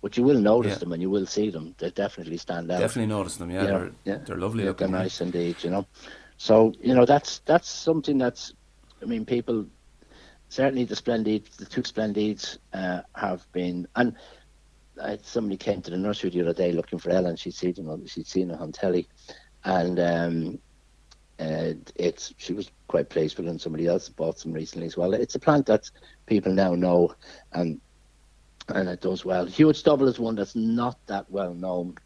[0.03, 0.79] But you will notice Yeah.
[0.79, 1.75] them and you will see them.
[1.79, 2.79] They definitely stand out.
[2.81, 3.51] Definitely notice them.
[3.51, 4.19] Yeah, Yeah, they're yeah.
[4.25, 4.91] they're lovely Yeah, looking.
[4.93, 5.87] they're nice indeed, you know.
[6.37, 8.53] So you know that's that's something that's.
[9.03, 9.67] I mean, people
[10.49, 14.15] certainly the Splendide, the two Splendides uh, have been, and
[15.01, 17.37] uh, somebody came to the nursery the other day looking for Elin.
[17.37, 19.09] She'd seen them, she'd seen it on telly,
[19.65, 20.59] and um,
[21.39, 23.51] uh, it's she was quite pleased with it.
[23.51, 25.13] And somebody else bought some recently as well.
[25.15, 25.91] It's a plant that
[26.27, 27.15] people now know,
[27.53, 27.81] and
[28.69, 29.47] and it does well.
[29.47, 31.97] Hewitt's Double is one that's not that well known.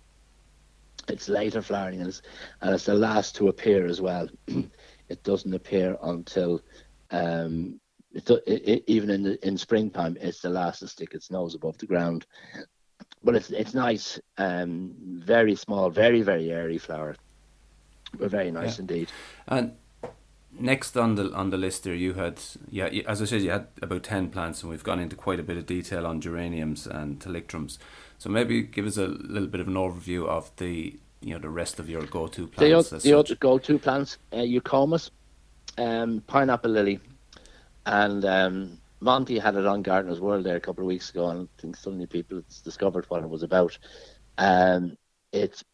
[1.09, 2.23] It's later flowering and it's,
[2.61, 4.29] and it's the last to appear as well.
[4.47, 6.61] it doesn't appear until
[7.11, 7.81] um,
[8.13, 10.17] it, it, even in the, in springtime.
[10.21, 12.27] It's the last to stick its nose above the ground.
[13.23, 17.17] But it's it's nice, um, very small, very very airy flower,
[18.19, 18.81] very nice Yeah.
[18.83, 19.09] indeed.
[19.49, 19.73] And
[20.59, 23.69] next on the on the list there, you had yeah, as I said, you had
[23.83, 27.21] about ten plants, and we've gone into quite a bit of detail on geraniums and
[27.21, 27.79] thalictrums.
[28.19, 31.49] So maybe give us a little bit of an overview of the you know the
[31.51, 32.91] rest of your go-to plants.
[32.91, 33.13] the such.
[33.13, 35.11] other go-to plants, uh, eucomis,
[35.79, 37.01] um, pineapple lily,
[37.87, 41.49] and um, Monty had it on Gardener's World there a couple of weeks ago, and
[41.59, 43.79] I think suddenly people discovered what it was about.
[44.39, 44.97] Um,
[45.33, 45.65] it's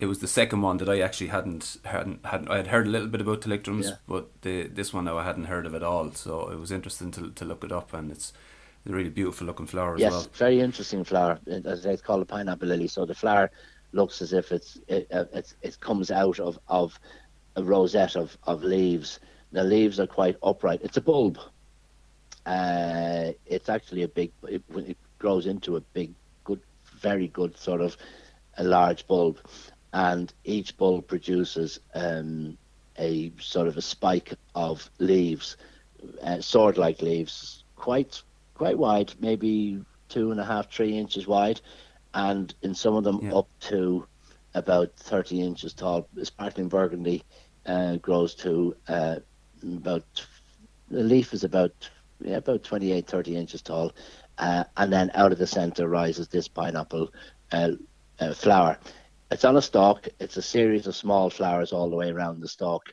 [0.00, 2.90] It was the second one that I actually hadn't hadn't hadn't I had heard a
[2.90, 3.96] little bit about thalictrums, Yeah.
[4.08, 6.10] but the this one now I hadn't heard of at all.
[6.12, 8.32] So it was interesting to to look it up, and it's
[8.88, 10.26] a really beautiful looking flower as yes, well.
[10.32, 11.38] very interesting flower.
[11.46, 12.88] As I say, it's called a pineapple lily.
[12.88, 13.50] So the flower
[13.92, 16.98] looks as if it's it, uh, it's it comes out of of
[17.56, 19.20] a rosette of of leaves.
[19.52, 20.80] The leaves are quite upright.
[20.82, 21.38] It's a bulb.
[22.46, 24.32] Uh, it's actually a big.
[24.48, 26.60] It, it grows into a big, good,
[27.00, 27.96] very good sort of
[28.56, 29.38] a large bulb,
[29.92, 32.56] and each bulb produces um,
[32.98, 35.56] a sort of a spike of leaves,
[36.22, 38.22] uh, sword-like leaves, quite
[38.54, 41.60] quite wide, maybe two and a half, three inches wide,
[42.14, 43.34] and in some of them Yeah.
[43.36, 44.06] up to
[44.54, 46.06] about 30 inches tall.
[46.22, 47.22] Sparkling burgundy
[47.66, 49.16] uh, grows to uh,
[49.62, 50.04] about
[50.90, 51.72] the leaf is about
[52.22, 53.92] yeah, about 28, 30 inches tall,
[54.38, 57.12] uh, and then out of the center rises this pineapple
[57.52, 57.70] uh,
[58.18, 58.78] uh, flower.
[59.30, 60.08] It's on a stalk.
[60.18, 62.92] It's a series of small flowers all the way around the stalk,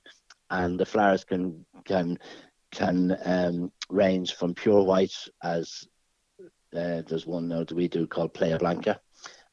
[0.51, 2.19] and the flowers can can
[2.71, 5.87] can um, range from pure white as
[6.39, 8.99] uh, there's one now that we do called Playa Blanca,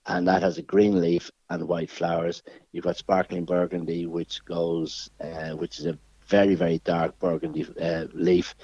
[0.05, 2.43] and that has a green leaf and white flowers.
[2.73, 8.09] You've got sparkling burgundy, which goes, uh, which is a very very dark burgundy uh,
[8.13, 8.55] leaf,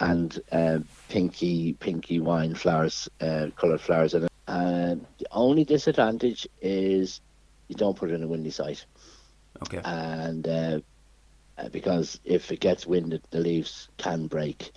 [0.00, 4.30] and uh, pinky pinky wine flowers, uh, coloured flowers in it.
[4.48, 7.22] And the only disadvantage is
[7.70, 8.86] you don't put it in a windy site.
[9.62, 9.84] Okay.
[9.84, 10.80] And uh,
[11.58, 14.72] uh, because if it gets winded, the leaves can break,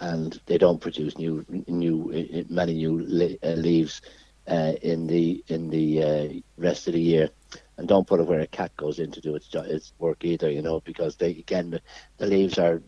[0.00, 3.00] and they don't produce new new uh, many new
[3.44, 4.02] uh, leaves
[4.48, 6.28] uh, in the in the uh,
[6.62, 7.30] rest of the year.
[7.78, 10.50] And don't put it where a cat goes in to do its its work either,
[10.50, 11.82] you know, because they again the,
[12.18, 12.82] the leaves are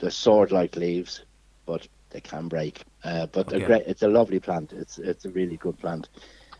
[0.00, 1.24] they're sword like leaves,
[1.66, 2.84] but they can break.
[3.04, 3.72] Uh, but they're Okay.
[3.72, 3.84] great.
[3.86, 4.72] It's a lovely plant.
[4.72, 6.08] It's it's a really good plant.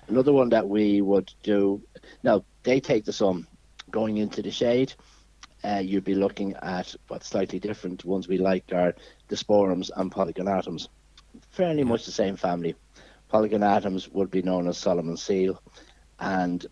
[0.09, 1.83] Another one that we would do
[2.23, 3.47] now they take the sun
[3.91, 4.93] going into the shade.
[5.63, 8.95] Uh, you'd be looking at what's slightly different ones we like are
[9.31, 10.89] disporums and polygonatums.
[11.51, 11.85] Fairly Yeah.
[11.85, 12.75] much the same family.
[13.33, 15.61] Polygonatums would be known as Solomon seal,
[16.19, 16.67] and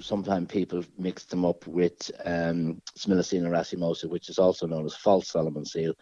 [0.00, 5.28] sometimes people mix them up with um, Smilacina racemosa, which is also known as false
[5.28, 5.92] Solomon seal.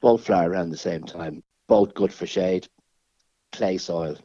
[0.00, 1.42] Both flower around the same time.
[1.68, 2.68] Both good for shade.
[3.52, 4.18] Clay soil.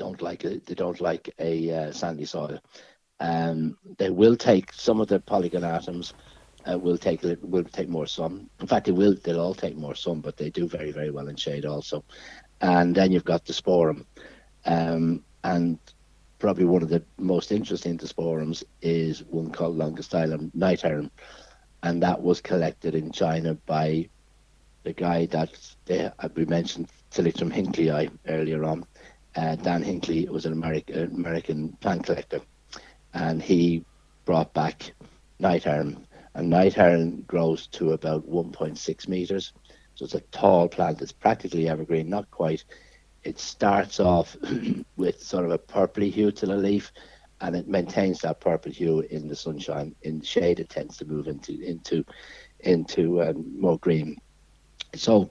[0.00, 0.64] Don't like it.
[0.64, 2.58] They don't like a uh, sandy soil.
[3.20, 6.14] Um, they will take some of the polygonatums.
[6.70, 8.48] Uh, will take a will take more sun.
[8.60, 9.14] In fact, they will.
[9.22, 12.02] They'll all take more sun, but they do very very well in shade also.
[12.62, 14.06] And then you've got disporum,
[14.64, 15.78] um, and
[16.38, 21.10] probably one of the most interesting sporums is one called Longistylum night heron,
[21.82, 24.08] and that was collected in China by
[24.82, 25.50] the guy that
[25.84, 28.86] they, uh, we mentioned, Tillotson Hinkley earlier on.
[29.36, 32.40] Uh, Dan Hinkley was an American, American plant collector,
[33.14, 33.84] and he
[34.24, 34.92] brought back
[35.38, 36.06] night heron.
[36.34, 39.52] And night heron grows to about 1.6 meters,
[39.94, 41.02] so it's a tall plant.
[41.02, 42.64] It's practically evergreen, not quite
[43.22, 44.36] it starts off
[44.96, 46.92] with sort of a purpley hue to the leaf
[47.40, 51.26] and it maintains that purple hue in the sunshine in shade it tends to move
[51.26, 52.04] into into
[52.60, 54.16] into um, more green
[54.94, 55.30] so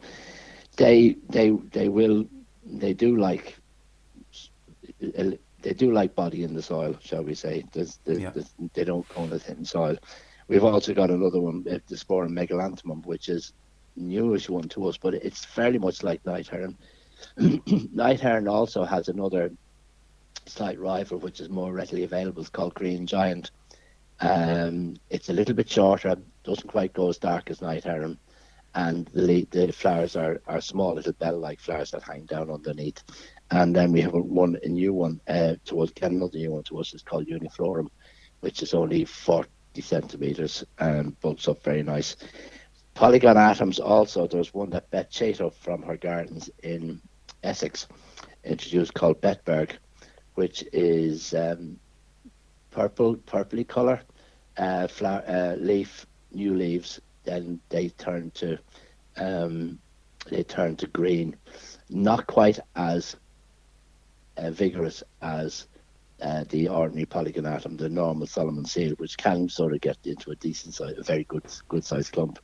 [0.77, 2.25] they they they will
[2.65, 3.58] they do like
[5.61, 8.31] they do like body in the soil shall we say there's, there's, Yeah.
[8.31, 9.97] there's, they don't go in the thin soil
[10.47, 13.53] we've also got another one uh, disporum megalanthum which is
[13.95, 16.77] newish one to us but it's fairly much like night heron
[17.93, 19.51] Night Heron also has another
[20.45, 22.41] slight rival, which is more readily available.
[22.41, 23.51] It's called Green Giant.
[24.21, 28.17] Um, it's a little bit shorter, doesn't quite go as dark as Night Heron,
[28.75, 33.03] and the the flowers are, are small little bell-like flowers that hang down underneath.
[33.51, 36.93] And then we have one a new one uh, towards another new one to us.
[36.93, 37.87] It's called Uniflorum,
[38.41, 39.49] which is only 40
[39.81, 42.15] centimeters and bulks up very nice.
[42.95, 44.27] Polygonatums also.
[44.27, 47.01] There's one that Beth Chatto from her gardens in
[47.43, 47.87] Essex
[48.43, 49.71] introduced called Betberg,
[50.35, 51.79] which is um,
[52.71, 54.01] purple, purpley color,
[54.57, 56.99] uh, flower, uh, leaf, new leaves.
[57.23, 58.57] Then they turn to
[59.17, 59.79] um,
[60.29, 61.35] they turn to green.
[61.89, 63.15] Not quite as
[64.39, 65.67] uh, vigorous as
[66.21, 70.35] uh, the ordinary polygonatum, the normal Solomon seal, which can sort of get into a
[70.35, 72.39] decent size, a very good good sized clump.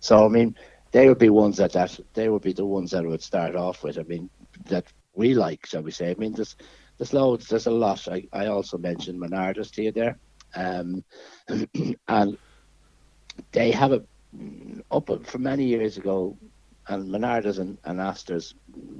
[0.00, 0.54] So I mean,
[0.92, 3.56] they would be ones that, that they would be the ones that I would start
[3.56, 3.98] off with.
[3.98, 4.28] I mean,
[4.66, 6.10] that we like, shall we say?
[6.10, 6.56] I mean, there's
[6.98, 8.06] there's loads, there's a lot.
[8.08, 10.18] I, I also mentioned Monardas to you there,
[10.54, 11.04] um,
[12.08, 12.38] and
[13.52, 14.02] they have a
[14.90, 16.36] up for many years ago,
[16.88, 18.54] and Monardas and, and Asters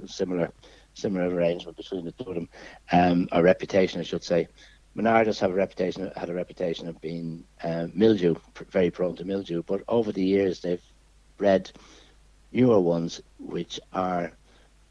[0.07, 0.51] similar
[0.95, 2.49] similar arrangement between the two of them,
[2.93, 4.49] um, a reputation, I should say.
[4.97, 9.25] Monardas have a reputation had a reputation of being uh, mildew, pr- very prone to
[9.25, 10.83] mildew, but over the years they've
[11.39, 11.71] bred
[12.53, 14.33] newer ones which are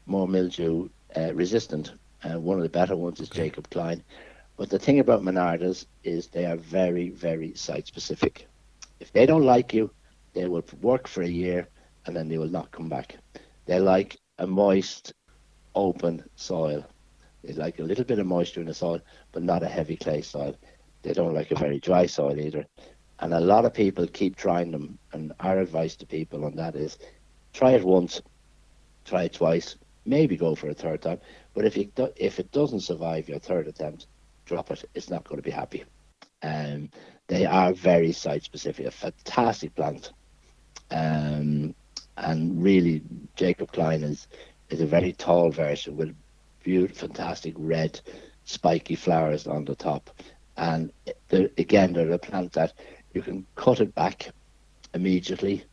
[0.06, 1.92] more mildew uh, resistant.
[2.24, 3.42] Uh, one of the better ones is Okay.
[3.42, 4.02] Jacob Cline.
[4.56, 8.46] But the thing about Monardas is they are very, very site specific.
[9.00, 9.90] If they don't like you,
[10.34, 11.68] they will work for a year
[12.06, 13.16] and then they will not come back.
[13.66, 15.12] They like a moist,
[15.74, 16.84] open soil.
[17.42, 19.00] They like a little bit of moisture in the soil,
[19.32, 20.56] but not a heavy clay soil.
[21.02, 22.66] They don't like a very dry soil either.
[23.20, 24.98] And a lot of people keep trying them.
[25.12, 26.98] And our advice to people on that is
[27.52, 28.22] try it once,
[29.04, 31.20] try it twice, maybe go for a third time.
[31.54, 34.06] But if, you do, if it doesn't survive your third attempt,
[34.46, 34.84] drop it.
[34.94, 35.84] It's not going to be happy.
[36.42, 36.90] Um,
[37.26, 40.12] they are very site specific, a fantastic plant.
[40.90, 41.74] Um,
[42.16, 43.02] and really,
[43.36, 44.28] Jacob Cline is,
[44.70, 46.14] is a very tall version with
[46.62, 48.00] beautiful, fantastic red,
[48.44, 50.10] spiky flowers on the top.
[50.56, 50.92] And
[51.28, 52.72] they're, again, they're a plant that
[53.12, 54.30] you can cut it back
[54.94, 55.64] immediately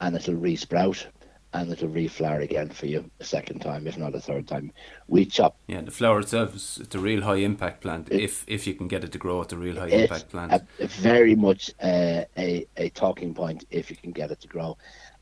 [0.00, 1.06] and it'll resprout
[1.54, 4.70] and it'll reflower again for you a second time, if not a third time.
[5.08, 8.08] We chop Yeah, the flower itself is it's a real high impact plant.
[8.10, 10.52] It- if if you can get it to grow, it's a real high impact plant.
[10.52, 14.48] a, a very much uh, a, a talking point if you can get it to
[14.48, 14.76] grow.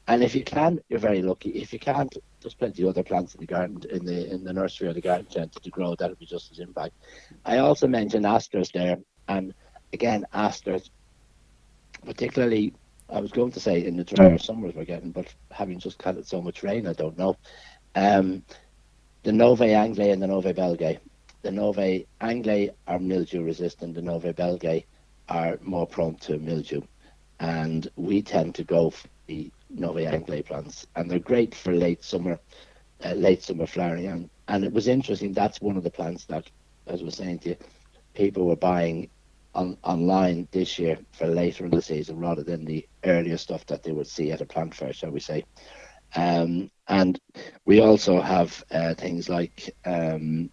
[0.09, 1.51] And if you can, you're very lucky.
[1.51, 4.53] If you can't, there's plenty of other plants in the garden, in the in the
[4.53, 5.97] nursery or the garden centre to grow.
[5.97, 6.95] That'll be just as impact.
[7.45, 8.99] I also mentioned asters there.
[9.29, 9.53] And
[9.93, 10.91] again, asters,
[12.05, 12.73] particularly,
[13.09, 16.25] I was going to say in the drier summers we're getting, but having just had
[16.27, 17.37] so much rain, I don't know.
[17.95, 18.45] Um,
[19.23, 20.99] the Novae Anglae and the Novae Belgae.
[21.43, 24.85] The Novae Anglae are mildew resistant, the Novae Belgae
[25.29, 26.83] are more prone to mildew.
[27.41, 32.03] And we tend to go for the Novae Anglae plants, and they're great for late
[32.03, 32.39] summer,
[33.05, 34.07] uh, late summer flowering.
[34.07, 36.51] And, and it was interesting, that's one of the plants that,
[36.87, 37.57] as I was saying to you,
[38.15, 39.11] people were buying
[39.55, 43.83] on, online this year for later in the season rather than the earlier stuff that
[43.83, 45.45] they would see at a plant fair, shall we say.
[46.15, 47.19] Um, and
[47.65, 50.51] we also have uh, things like um,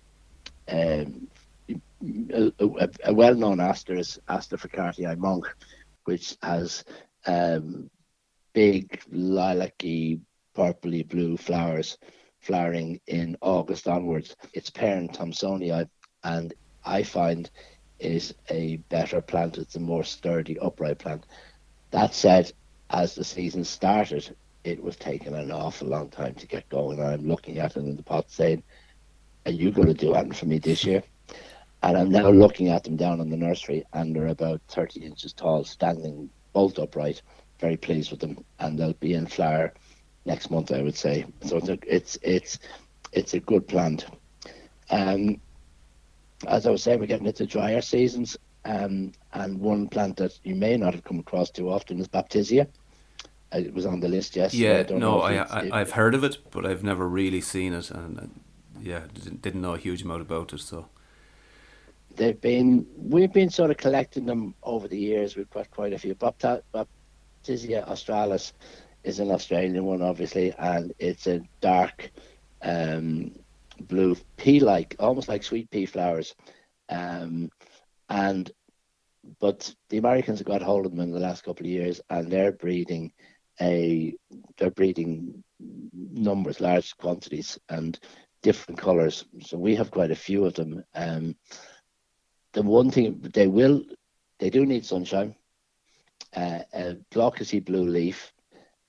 [0.67, 1.27] um,
[1.69, 5.45] a, a, a, well-known aster is Aster Frikartii monk,
[6.05, 6.83] which has
[7.25, 7.89] um,
[8.53, 10.19] big lilac-y,
[10.55, 11.97] purpley blue flowers
[12.39, 14.35] flowering in August onwards.
[14.53, 15.87] Its parent Thomsonii,
[16.23, 16.53] and
[16.85, 17.49] I find
[17.99, 19.57] is a better plant.
[19.57, 21.25] It's a more sturdy, upright plant.
[21.91, 22.51] That said,
[22.89, 27.01] as the season started, it was taking an awful long time to get going.
[27.01, 28.63] I'm looking at it in the pot saying,
[29.45, 31.03] Are you going to do anything for me this year?
[31.81, 35.33] And I'm now looking at them down in the nursery, and they're about 30 inches
[35.33, 37.21] tall, standing bolt upright.
[37.63, 39.73] Very pleased with them, and they'll be in flower
[40.25, 41.25] next month, I would say.
[41.45, 42.59] So it's a, it's it's,
[43.13, 44.05] it's a good plant.
[44.89, 45.39] Um,
[46.45, 48.35] as I was saying, we're getting into drier seasons,
[48.65, 52.67] um, and one plant that you may not have come across too often is Baptisia.
[53.53, 54.85] It was on the list yesterday.
[54.89, 57.91] Yeah, I no, I, I have heard of it, but I've never really seen it,
[57.91, 58.39] and, and
[58.81, 60.59] yeah, didn't, didn't know a huge amount about it.
[60.59, 60.89] So
[62.17, 65.37] they've been we've been sort of collecting them over the years.
[65.37, 66.13] We've got quite a few.
[66.13, 66.61] Baptisia
[67.49, 68.53] australis
[69.03, 72.11] is an Australian one, obviously, and it's a dark
[72.61, 73.33] um,
[73.81, 76.35] blue pea-like, almost like sweet pea flowers.
[76.89, 77.49] Um,
[78.09, 78.51] and
[79.39, 82.29] but the Americans have got hold of them in the last couple of years, and
[82.29, 83.11] they're breeding
[83.61, 84.13] a
[84.57, 87.99] they're breeding numbers, large quantities, and
[88.41, 89.25] different colours.
[89.41, 90.83] So we have quite a few of them.
[90.93, 91.35] Um,
[92.51, 93.83] the one thing they will,
[94.39, 95.35] they do need sunshine.
[96.35, 98.33] Uh, a glaucous blue leaf,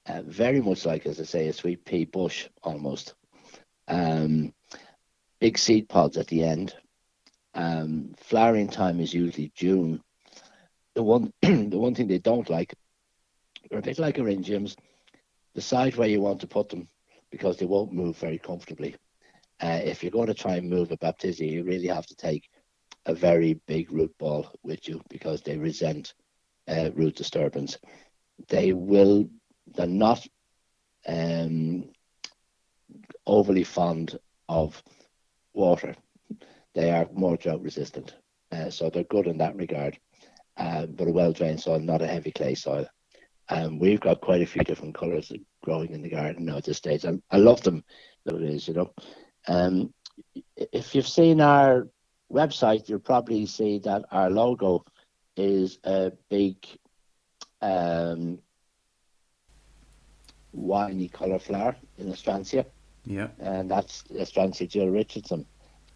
[0.07, 3.14] uh, very much like, as I say, a sweet pea bush almost.
[3.88, 4.55] Um,
[5.40, 6.74] big seed pods at the end.
[7.55, 10.03] Um, flowering time is usually June.
[10.95, 12.74] The one, the one thing they don't like,
[13.68, 14.76] they're a bit like eryngiums.
[15.55, 16.88] Decide where you want to put them
[17.30, 18.97] because they won't move very comfortably.
[19.61, 22.49] Uh, if you're going to try and move a baptisia, you really have to take
[23.07, 26.14] a very big root ball with you because they resent
[26.68, 27.78] uh, root disturbance.
[28.48, 29.28] They will,
[29.74, 30.26] they're not
[31.06, 31.90] um,
[33.26, 34.82] overly fond of
[35.52, 35.94] water.
[36.74, 38.14] They are more drought resistant,
[38.50, 39.98] uh, so they're good in that regard.
[40.56, 42.86] Um, but a well drained soil, not a heavy clay soil.
[43.48, 45.30] Um, we've got quite a few different colours
[45.62, 47.84] growing in the garden now at this stage, and I love them.
[48.24, 48.92] That it is, you know.
[49.46, 49.92] Um,
[50.56, 51.88] if you've seen our
[52.32, 54.84] website, you'll probably see that our logo
[55.37, 56.57] is a big
[57.61, 58.39] um,
[60.55, 62.64] winey colour flower in Astrantia.
[63.05, 63.28] Yeah.
[63.39, 65.47] And that's Astrantia Gill Richardson.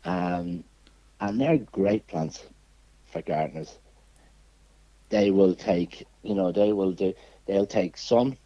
[0.05, 0.65] Um,
[1.21, 2.45] and they're great plants
[3.07, 3.79] for gardeners.
[5.09, 7.15] They will take, you know, they will do,
[7.47, 8.37] they'll take sun.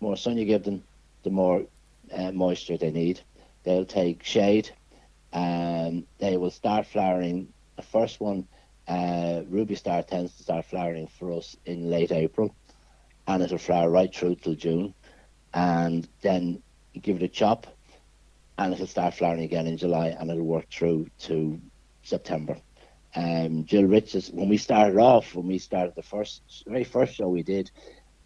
[0.00, 0.82] More sun you give them,
[1.22, 1.62] the more
[2.12, 3.20] uh, moisture they need.
[3.64, 4.70] They'll take shade,
[5.32, 7.52] and they will start flowering.
[7.76, 8.46] The first one,
[8.88, 12.54] uh, Ruby Star, tends to start flowering for us in late April,
[13.26, 14.94] and it'll flower right through till June,
[15.54, 16.62] and then
[16.92, 17.66] you give it a chop,
[18.58, 21.60] and it'll start flowering again in July, and it'll work through to
[22.02, 22.56] September.
[23.14, 27.28] Um, Gill Richards, when we started off, when we started the first, very first show
[27.28, 27.70] we did,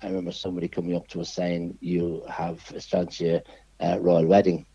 [0.03, 3.43] I remember somebody coming up to us saying, "You have Astrantia
[3.81, 4.67] uh, Royal Wedding,"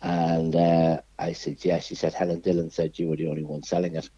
[0.00, 3.62] and uh, I said, "Yes." She said, "Helen Dillon said you were the only one
[3.62, 4.08] selling it."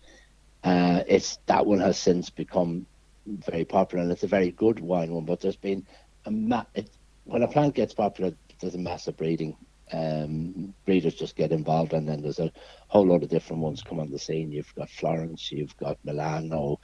[0.65, 2.87] Uh, it's that one has since become
[3.27, 5.25] very popular, and it's a very good wine one.
[5.25, 5.87] But there's been
[6.27, 6.91] a ma- it,
[7.25, 9.57] when a plant gets popular, there's a massive breeding.
[9.93, 12.51] Um, breeders just get involved, and then there's a
[12.89, 14.53] whole lot of different ones come on the scene.
[14.53, 16.81] You've got Florence, you've got Milano,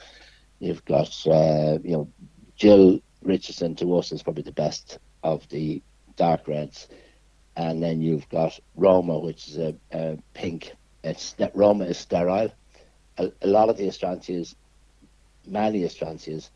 [0.59, 2.09] you've got uh, you know
[2.59, 3.74] Gill Richardson.
[3.76, 5.83] To us is probably the best of the
[6.16, 6.89] dark reds,
[7.57, 10.72] and then you've got Roma, which is a, a pink.
[11.05, 12.53] It's that Roma is sterile.
[13.19, 14.55] A, a lot of the Astrantias,
[15.47, 16.51] many Astrantias,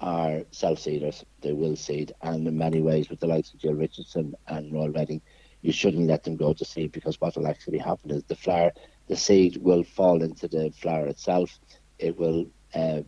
[0.00, 1.24] are self-seeders.
[1.40, 4.92] They will seed, and in many ways, with the likes of Gill Richardson and Royal
[4.92, 5.20] Wedding,
[5.62, 8.72] you shouldn't let them go to seed because what will actually happen is the flower,
[9.08, 11.58] the seed will fall into the flower itself.
[11.98, 13.02] It will uh,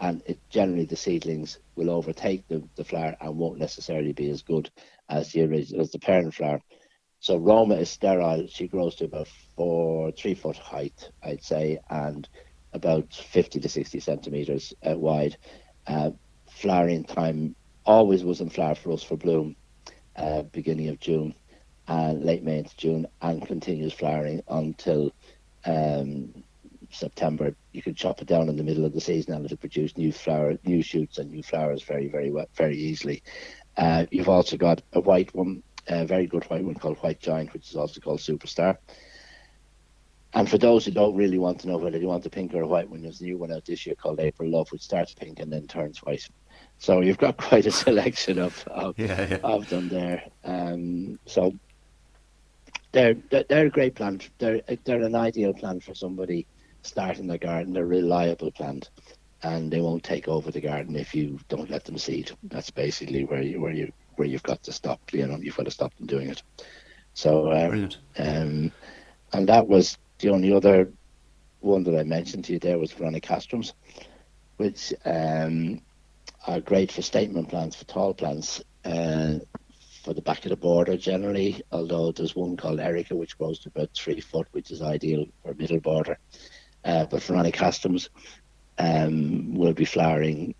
[0.00, 4.42] and it, generally the seedlings will overtake the, the flower and won't necessarily be as
[4.42, 4.70] good
[5.08, 6.60] as the original as the parent flower.
[7.20, 8.46] So Roma is sterile.
[8.48, 12.26] She grows to about four, three foot height, I'd say, and
[12.72, 15.36] about 50 to 60 centimeters uh, wide.
[15.86, 16.12] Uh,
[16.48, 17.54] flowering time
[17.84, 19.54] always was in flower for us for bloom,
[20.16, 21.34] uh, beginning of June
[21.88, 25.10] and late May into June, and continues flowering until
[25.66, 26.32] um,
[26.90, 27.54] September.
[27.72, 30.12] You can chop it down in the middle of the season, and it'll produce new
[30.12, 33.22] flower, new shoots, and new flowers very, very, well, very easily.
[33.76, 37.52] Uh, you've also got a white one, a very good white one called White Giant,
[37.52, 38.76] which is also called Superstar.
[40.32, 42.62] And for those who don't really want to know whether they want a pink or
[42.62, 45.12] a white one, there's a new one out this year called April Love, which starts
[45.12, 46.26] pink and then turns white.
[46.78, 49.38] So you've got quite a selection of of, yeah, yeah.
[49.42, 50.22] of them there.
[50.44, 51.52] Um, so
[52.92, 54.30] they're, they're a great plant.
[54.38, 56.46] They're they're an ideal plant for somebody
[56.82, 57.72] starting their garden.
[57.72, 58.90] They're a reliable plant,
[59.42, 62.30] and they won't take over the garden if you don't let them seed.
[62.44, 65.00] That's basically where you where you where you've got to stop.
[65.12, 66.42] You know, you've got to stop them doing it.
[67.14, 68.70] So, uh, um,
[69.32, 70.92] and that was the only other
[71.60, 73.72] one that I mentioned to you there was Veronicastrums,
[74.58, 75.80] which um,
[76.46, 78.62] are great for statement plants, for tall plants.
[78.84, 79.38] Uh,
[80.02, 83.68] for the back of the border generally, although there's one called Erica which grows to
[83.68, 86.18] about three foot, which is ideal for middle border.
[86.86, 88.08] Uh, but Veronicastrums
[88.78, 90.54] um, will be flowering.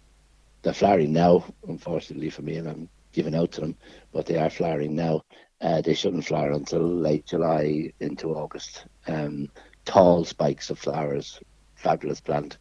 [0.61, 3.77] They're flowering now, unfortunately for me, and I'm giving out to them,
[4.13, 5.23] but they are flowering now.
[5.61, 8.87] Uh, they shouldn't flower until late July into August.
[9.07, 9.49] Um,
[9.85, 11.41] tall spikes of flowers,
[11.75, 12.59] fabulous plant.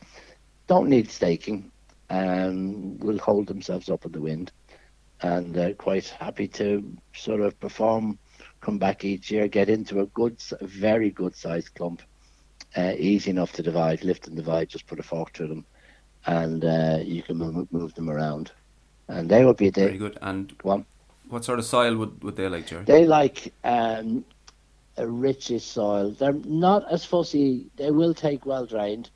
[0.68, 1.72] Don't need staking,
[2.10, 4.52] um, will hold themselves up in the wind
[5.22, 8.18] and they're quite happy to sort of perform,
[8.62, 12.02] come back each year, get into a good, very good sized clump,
[12.78, 15.66] uh, easy enough to divide, lift and divide, just put a fork through them,
[16.26, 18.52] and uh, you can move, move them around.
[19.10, 20.18] And they will be the, very good.
[20.22, 20.86] And one,
[21.30, 22.86] what sort of soil would, would they like, Gerry?
[22.86, 24.24] They like um,
[24.98, 26.12] a richish soil.
[26.12, 27.66] They're not as fussy.
[27.76, 29.10] They will take well drained.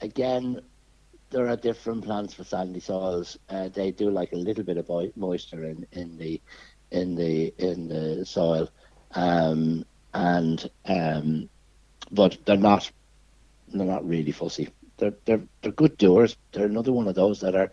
[0.00, 0.60] Again,
[1.30, 3.36] there are different plants for sandy soils.
[3.48, 6.40] Uh, they do like a little bit of moisture in, in the
[6.92, 8.68] in the in the soil,
[9.14, 11.48] um, and um,
[12.12, 12.90] but they're not
[13.68, 14.68] they're not really fussy.
[14.98, 16.36] They're they're they're good doers.
[16.52, 17.72] They're another one of those that are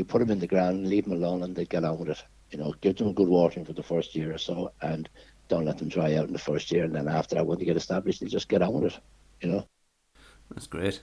[0.00, 2.24] you put them in the ground, leave them alone, and they get on with it.
[2.50, 5.08] You know, give them good watering for the first year or so, and
[5.48, 6.84] don't let them dry out in the first year.
[6.84, 8.98] And then after that, when they get established, they just get on with it.
[9.42, 9.66] You know.
[10.50, 11.02] That's great.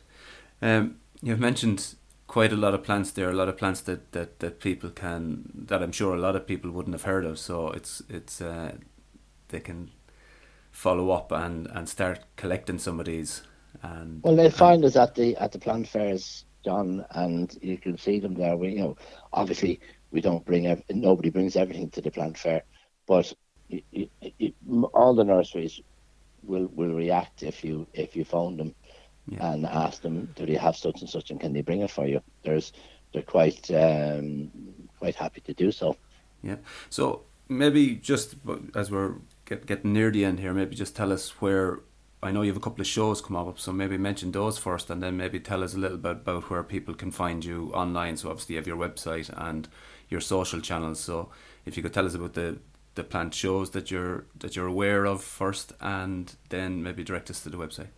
[0.61, 1.95] Um, You've mentioned
[2.27, 5.65] quite a lot of plants there, a lot of plants that, that, that people can
[5.67, 7.39] that I'm sure a lot of people wouldn't have heard of.
[7.39, 8.73] So it's it's uh,
[9.49, 9.91] they can
[10.71, 13.41] follow up and, and start collecting some of these.
[13.81, 17.97] And well, they find us at the at the plant fairs, John, and you can
[17.97, 18.57] see them there.
[18.57, 18.97] We you know
[19.31, 19.79] obviously
[20.11, 22.63] we don't bring ev- nobody brings everything to the plant fair,
[23.07, 23.33] but
[23.69, 24.53] it, it, it,
[24.93, 25.79] all the nurseries
[26.43, 28.75] will will react if you if you phone them
[29.29, 29.49] yeah.
[29.49, 32.05] and ask them, do they have such and such, and can they bring it for
[32.05, 32.19] you?
[32.43, 32.73] There's
[33.13, 34.51] they're quite um,
[34.99, 35.95] quite happy to do so.
[36.43, 36.57] Yeah.
[36.89, 38.35] So maybe just
[38.75, 39.15] as we're
[39.45, 41.79] get, getting near the end here, maybe just tell us where.
[42.21, 44.89] I know you have a couple of shows come up, so maybe mention those first,
[44.89, 48.17] and then maybe tell us a little bit about where people can find you online.
[48.17, 49.67] So obviously you have your website and
[50.09, 50.99] your social channels.
[50.99, 51.29] So
[51.65, 52.59] if you could tell us about the
[52.95, 57.41] the plant shows that you're that you're aware of first, and then maybe direct us
[57.43, 57.89] to the website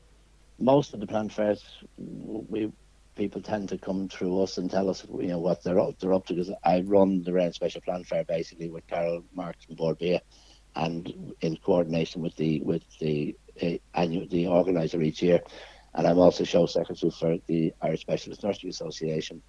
[0.60, 1.64] most of the plant fairs,
[1.98, 2.72] we
[3.16, 6.14] people tend to come through us and tell us, you know, what they're up, they're
[6.14, 6.34] up to.
[6.34, 10.22] Because I run the Rare Special Plant Fair basically with Carol Marks and Bia,
[10.76, 15.42] and in coordination with the with the uh, annual the organizer each year,
[15.94, 19.42] and I'm also show secretary for the Irish Specialist Nursery Association,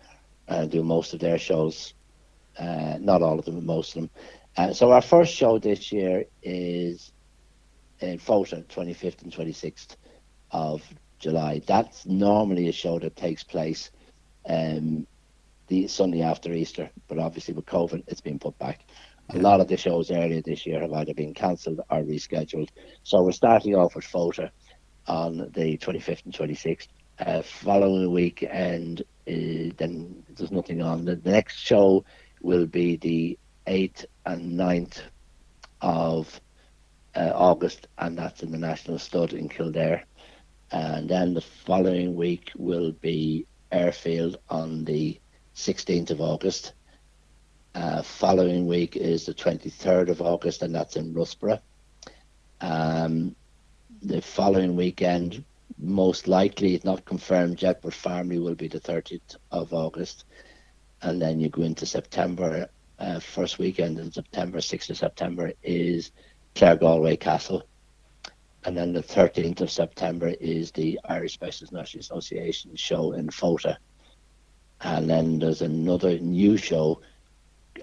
[0.48, 1.94] and do most of their shows,
[2.58, 4.10] uh, not all of them, but most of them.
[4.56, 7.12] Uh, so our first show this year is
[8.00, 9.96] in Fota, 25th and 26th
[10.50, 10.82] of
[11.18, 11.60] July.
[11.66, 13.90] That's normally a show that takes place
[14.48, 15.06] um,
[15.68, 18.80] the Sunday after Easter, but obviously with COVID, it's been put back.
[19.32, 22.68] A lot of the shows earlier this year have either been cancelled or rescheduled.
[23.02, 24.50] So we're starting off with Fota
[25.06, 26.88] on the 25th and 26th.
[27.18, 31.04] Uh, following weekend, uh, then there's nothing on.
[31.04, 32.04] The, the next show
[32.40, 35.02] will be the 8th and 9th
[35.82, 36.40] of
[37.14, 40.04] uh, August, and that's in the National Stud in Kildare
[40.72, 45.18] and then the following week will be Airfield on the
[45.56, 46.74] 16th of August.
[47.72, 51.60] Uh, following week is the 23rd of August, and that's in Russborough.
[52.60, 53.36] Um,
[54.02, 55.44] the following weekend
[55.78, 60.24] most likely, it's not confirmed yet, but Farmleigh will be the 30th of August.
[61.02, 62.68] And then you go into September,
[62.98, 66.10] uh, first weekend in September, 6th of September, is
[66.56, 67.62] Claregalway Castle.
[68.64, 73.76] And then the 13th of September is the Irish Specialist Nursery Association show in Fota.
[74.80, 77.00] And then there's another new show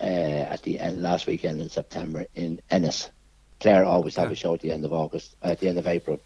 [0.02, 3.10] uh, at the end last weekend in September in Ennis.
[3.60, 6.20] Clare always have a show at the end of August, at the end of April,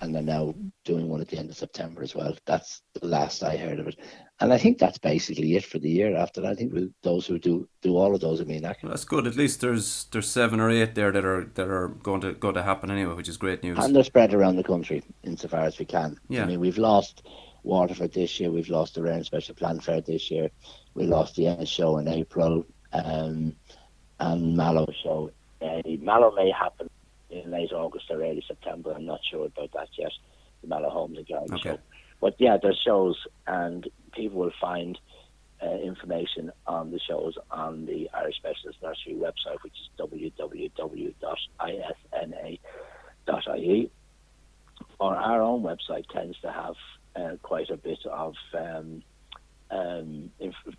[0.00, 0.52] and they're now
[0.84, 2.36] doing one at the end of September as well.
[2.44, 4.00] That's the last I heard of it,
[4.40, 6.16] and I think that's basically it for the year.
[6.16, 9.04] After that, I think we'll, those who do do all of those in Well, that's
[9.04, 9.28] good.
[9.28, 12.54] At least there's there's seven or eight there that are that are going to going
[12.54, 13.78] to happen anyway, which is great news.
[13.78, 16.18] And they're spread around the country insofar as we can.
[16.28, 16.42] Yeah.
[16.42, 17.22] I mean, we've lost
[17.62, 18.50] Waterford this year.
[18.50, 20.50] We've lost the Rare Special Plant Fair this year.
[20.94, 23.54] We lost the Ennis show in April, um,
[24.20, 25.30] and Mallow So
[25.60, 26.88] Uh, Mallow may happen
[27.30, 28.92] in late August or early September.
[28.92, 30.12] I'm not sure about that yet.
[30.60, 31.70] The Mallow Homes and Garden Okay.
[31.70, 31.78] show.
[32.20, 33.16] But yeah, there's shows,
[33.46, 34.98] and people will find
[35.62, 39.88] uh, information on the shows on the Irish Specialist Nursery website, which is
[43.28, 43.90] www.isna.ie.
[44.98, 46.74] Or our own website tends to have
[47.16, 49.02] uh, quite a bit of um,
[49.70, 50.71] um, inf-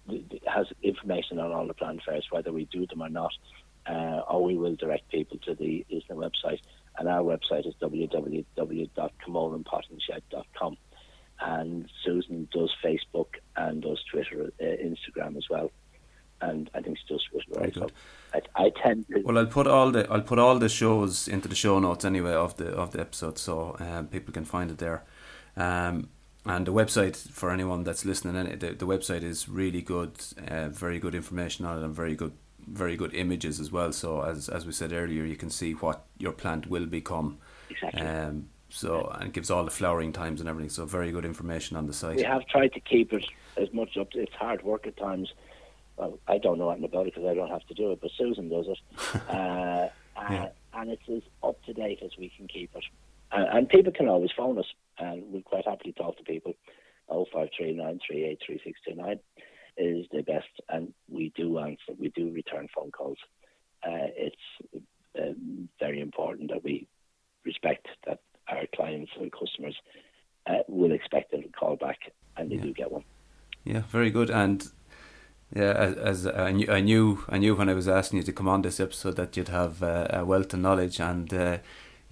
[0.53, 3.33] has information on all the planned fairs, whether we do them or not,
[3.87, 6.59] uh, or we will direct people to the ISNA website.
[6.97, 10.77] And our website is www.camolinpottingshed.com.
[11.41, 15.71] And Susan does Facebook and does Twitter, uh, Instagram as well.
[16.41, 17.73] And I think she does Twitter Very.
[18.33, 19.21] I, I tend to.
[19.23, 22.33] Well, I'll put all the I'll put all the shows into the show notes anyway
[22.33, 25.05] of the of the episode, so um, people can find it there.
[25.55, 26.09] Um,
[26.45, 30.13] and the website for anyone that's listening, in, the the website is really good,
[30.47, 32.33] uh, very good information on it, and very good
[32.67, 33.91] very good images as well.
[33.91, 37.37] So as as we said earlier, you can see what your plant will become.
[37.69, 38.01] Exactly.
[38.01, 40.69] Um, so and it gives all the flowering times and everything.
[40.69, 42.15] So very good information on the site.
[42.17, 43.25] We have tried to keep it
[43.57, 44.07] as much up.
[44.13, 45.31] It's hard work at times.
[45.95, 48.09] Well, I don't know anything about it because I don't have to do it, but
[48.17, 48.79] Susan does it,
[49.29, 50.49] uh, Yeah.
[50.73, 52.83] and it's as up to date as we can keep it.
[53.33, 54.65] And, and people can always phone us,
[54.99, 56.53] and we'll quite happily talk to people.
[57.09, 59.19] Oh five three nine three eight three six two nine
[59.77, 61.93] is the best, and we do answer.
[61.97, 63.17] We do return phone calls.
[63.85, 64.35] Uh, it's
[65.19, 66.87] um, very important that we
[67.43, 69.75] respect that our clients and customers
[70.47, 71.99] uh, will expect a call back,
[72.37, 72.61] and they Yeah.
[72.61, 73.03] do get one.
[73.65, 74.29] Yeah, very good.
[74.29, 74.65] And
[75.55, 78.31] yeah, as, as I, knew, I knew, I knew when I was asking you to
[78.33, 81.57] come on this episode that you'd have uh, a wealth of knowledge, and uh,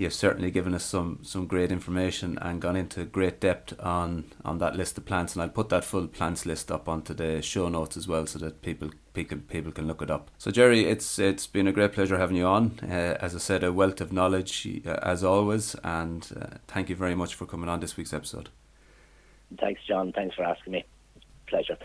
[0.02, 4.58] you've certainly given us some some great information and gone into great depth on on
[4.58, 5.34] that list of plants.
[5.34, 8.40] And I'll put that full plants list up onto the show notes as well, so
[8.40, 10.32] that people people people can look it up.
[10.38, 12.80] So Gerry, it's it's been a great pleasure having you on.
[12.84, 16.96] Uh, as I said, a wealth of knowledge uh, as always, and uh, thank you
[16.96, 18.50] very much for coming on this week's episode.
[19.60, 20.12] Thanks, John.
[20.14, 20.86] Thanks for asking me.
[21.48, 21.78] Pleasure.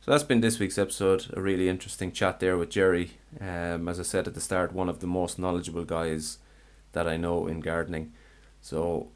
[0.00, 1.26] So that's been this week's episode.
[1.32, 3.12] A really interesting chat there with Gerry.
[3.40, 6.38] Um, as I said at the start, one of the most knowledgeable guys
[6.92, 8.12] that I know in gardening.
[8.60, 9.08] So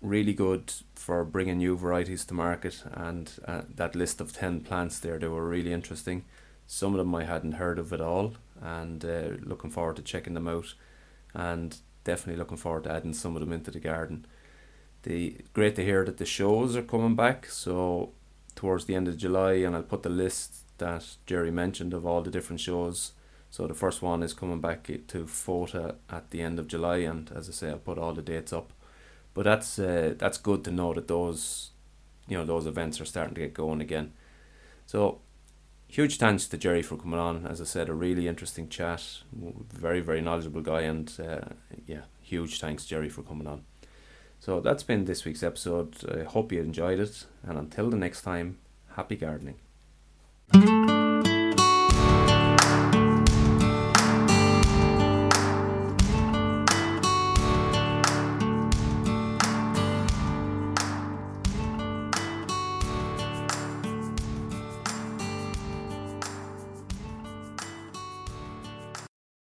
[0.00, 2.82] really good for bringing new varieties to market.
[2.92, 6.24] And uh, that list of ten plants there, they were really interesting.
[6.66, 10.34] Some of them I hadn't heard of at all, and uh, looking forward to checking
[10.34, 10.74] them out.
[11.34, 14.26] And definitely looking forward to adding some of them into the garden.
[15.02, 17.46] The great to hear that the shows are coming back.
[17.46, 18.12] So
[18.54, 22.22] towards the end of July, and I'll put the list that Gerry mentioned of all
[22.22, 23.12] the different shows.
[23.54, 27.30] So the first one is coming back to Fota at the end of July, and
[27.36, 28.72] as I say, I'll put all the dates up.
[29.32, 31.70] But that's uh, that's good to know that those,
[32.26, 34.12] you know, those events are starting to get going again.
[34.86, 35.20] So
[35.86, 37.46] huge thanks to Gerry for coming on.
[37.46, 39.22] As I said, a really interesting chat.
[39.32, 41.54] Very very knowledgeable guy, and uh,
[41.86, 43.62] yeah, huge thanks Gerry for coming on.
[44.40, 45.94] So that's been this week's episode.
[46.10, 48.58] I hope you enjoyed it, and until the next time,
[48.96, 49.60] happy gardening.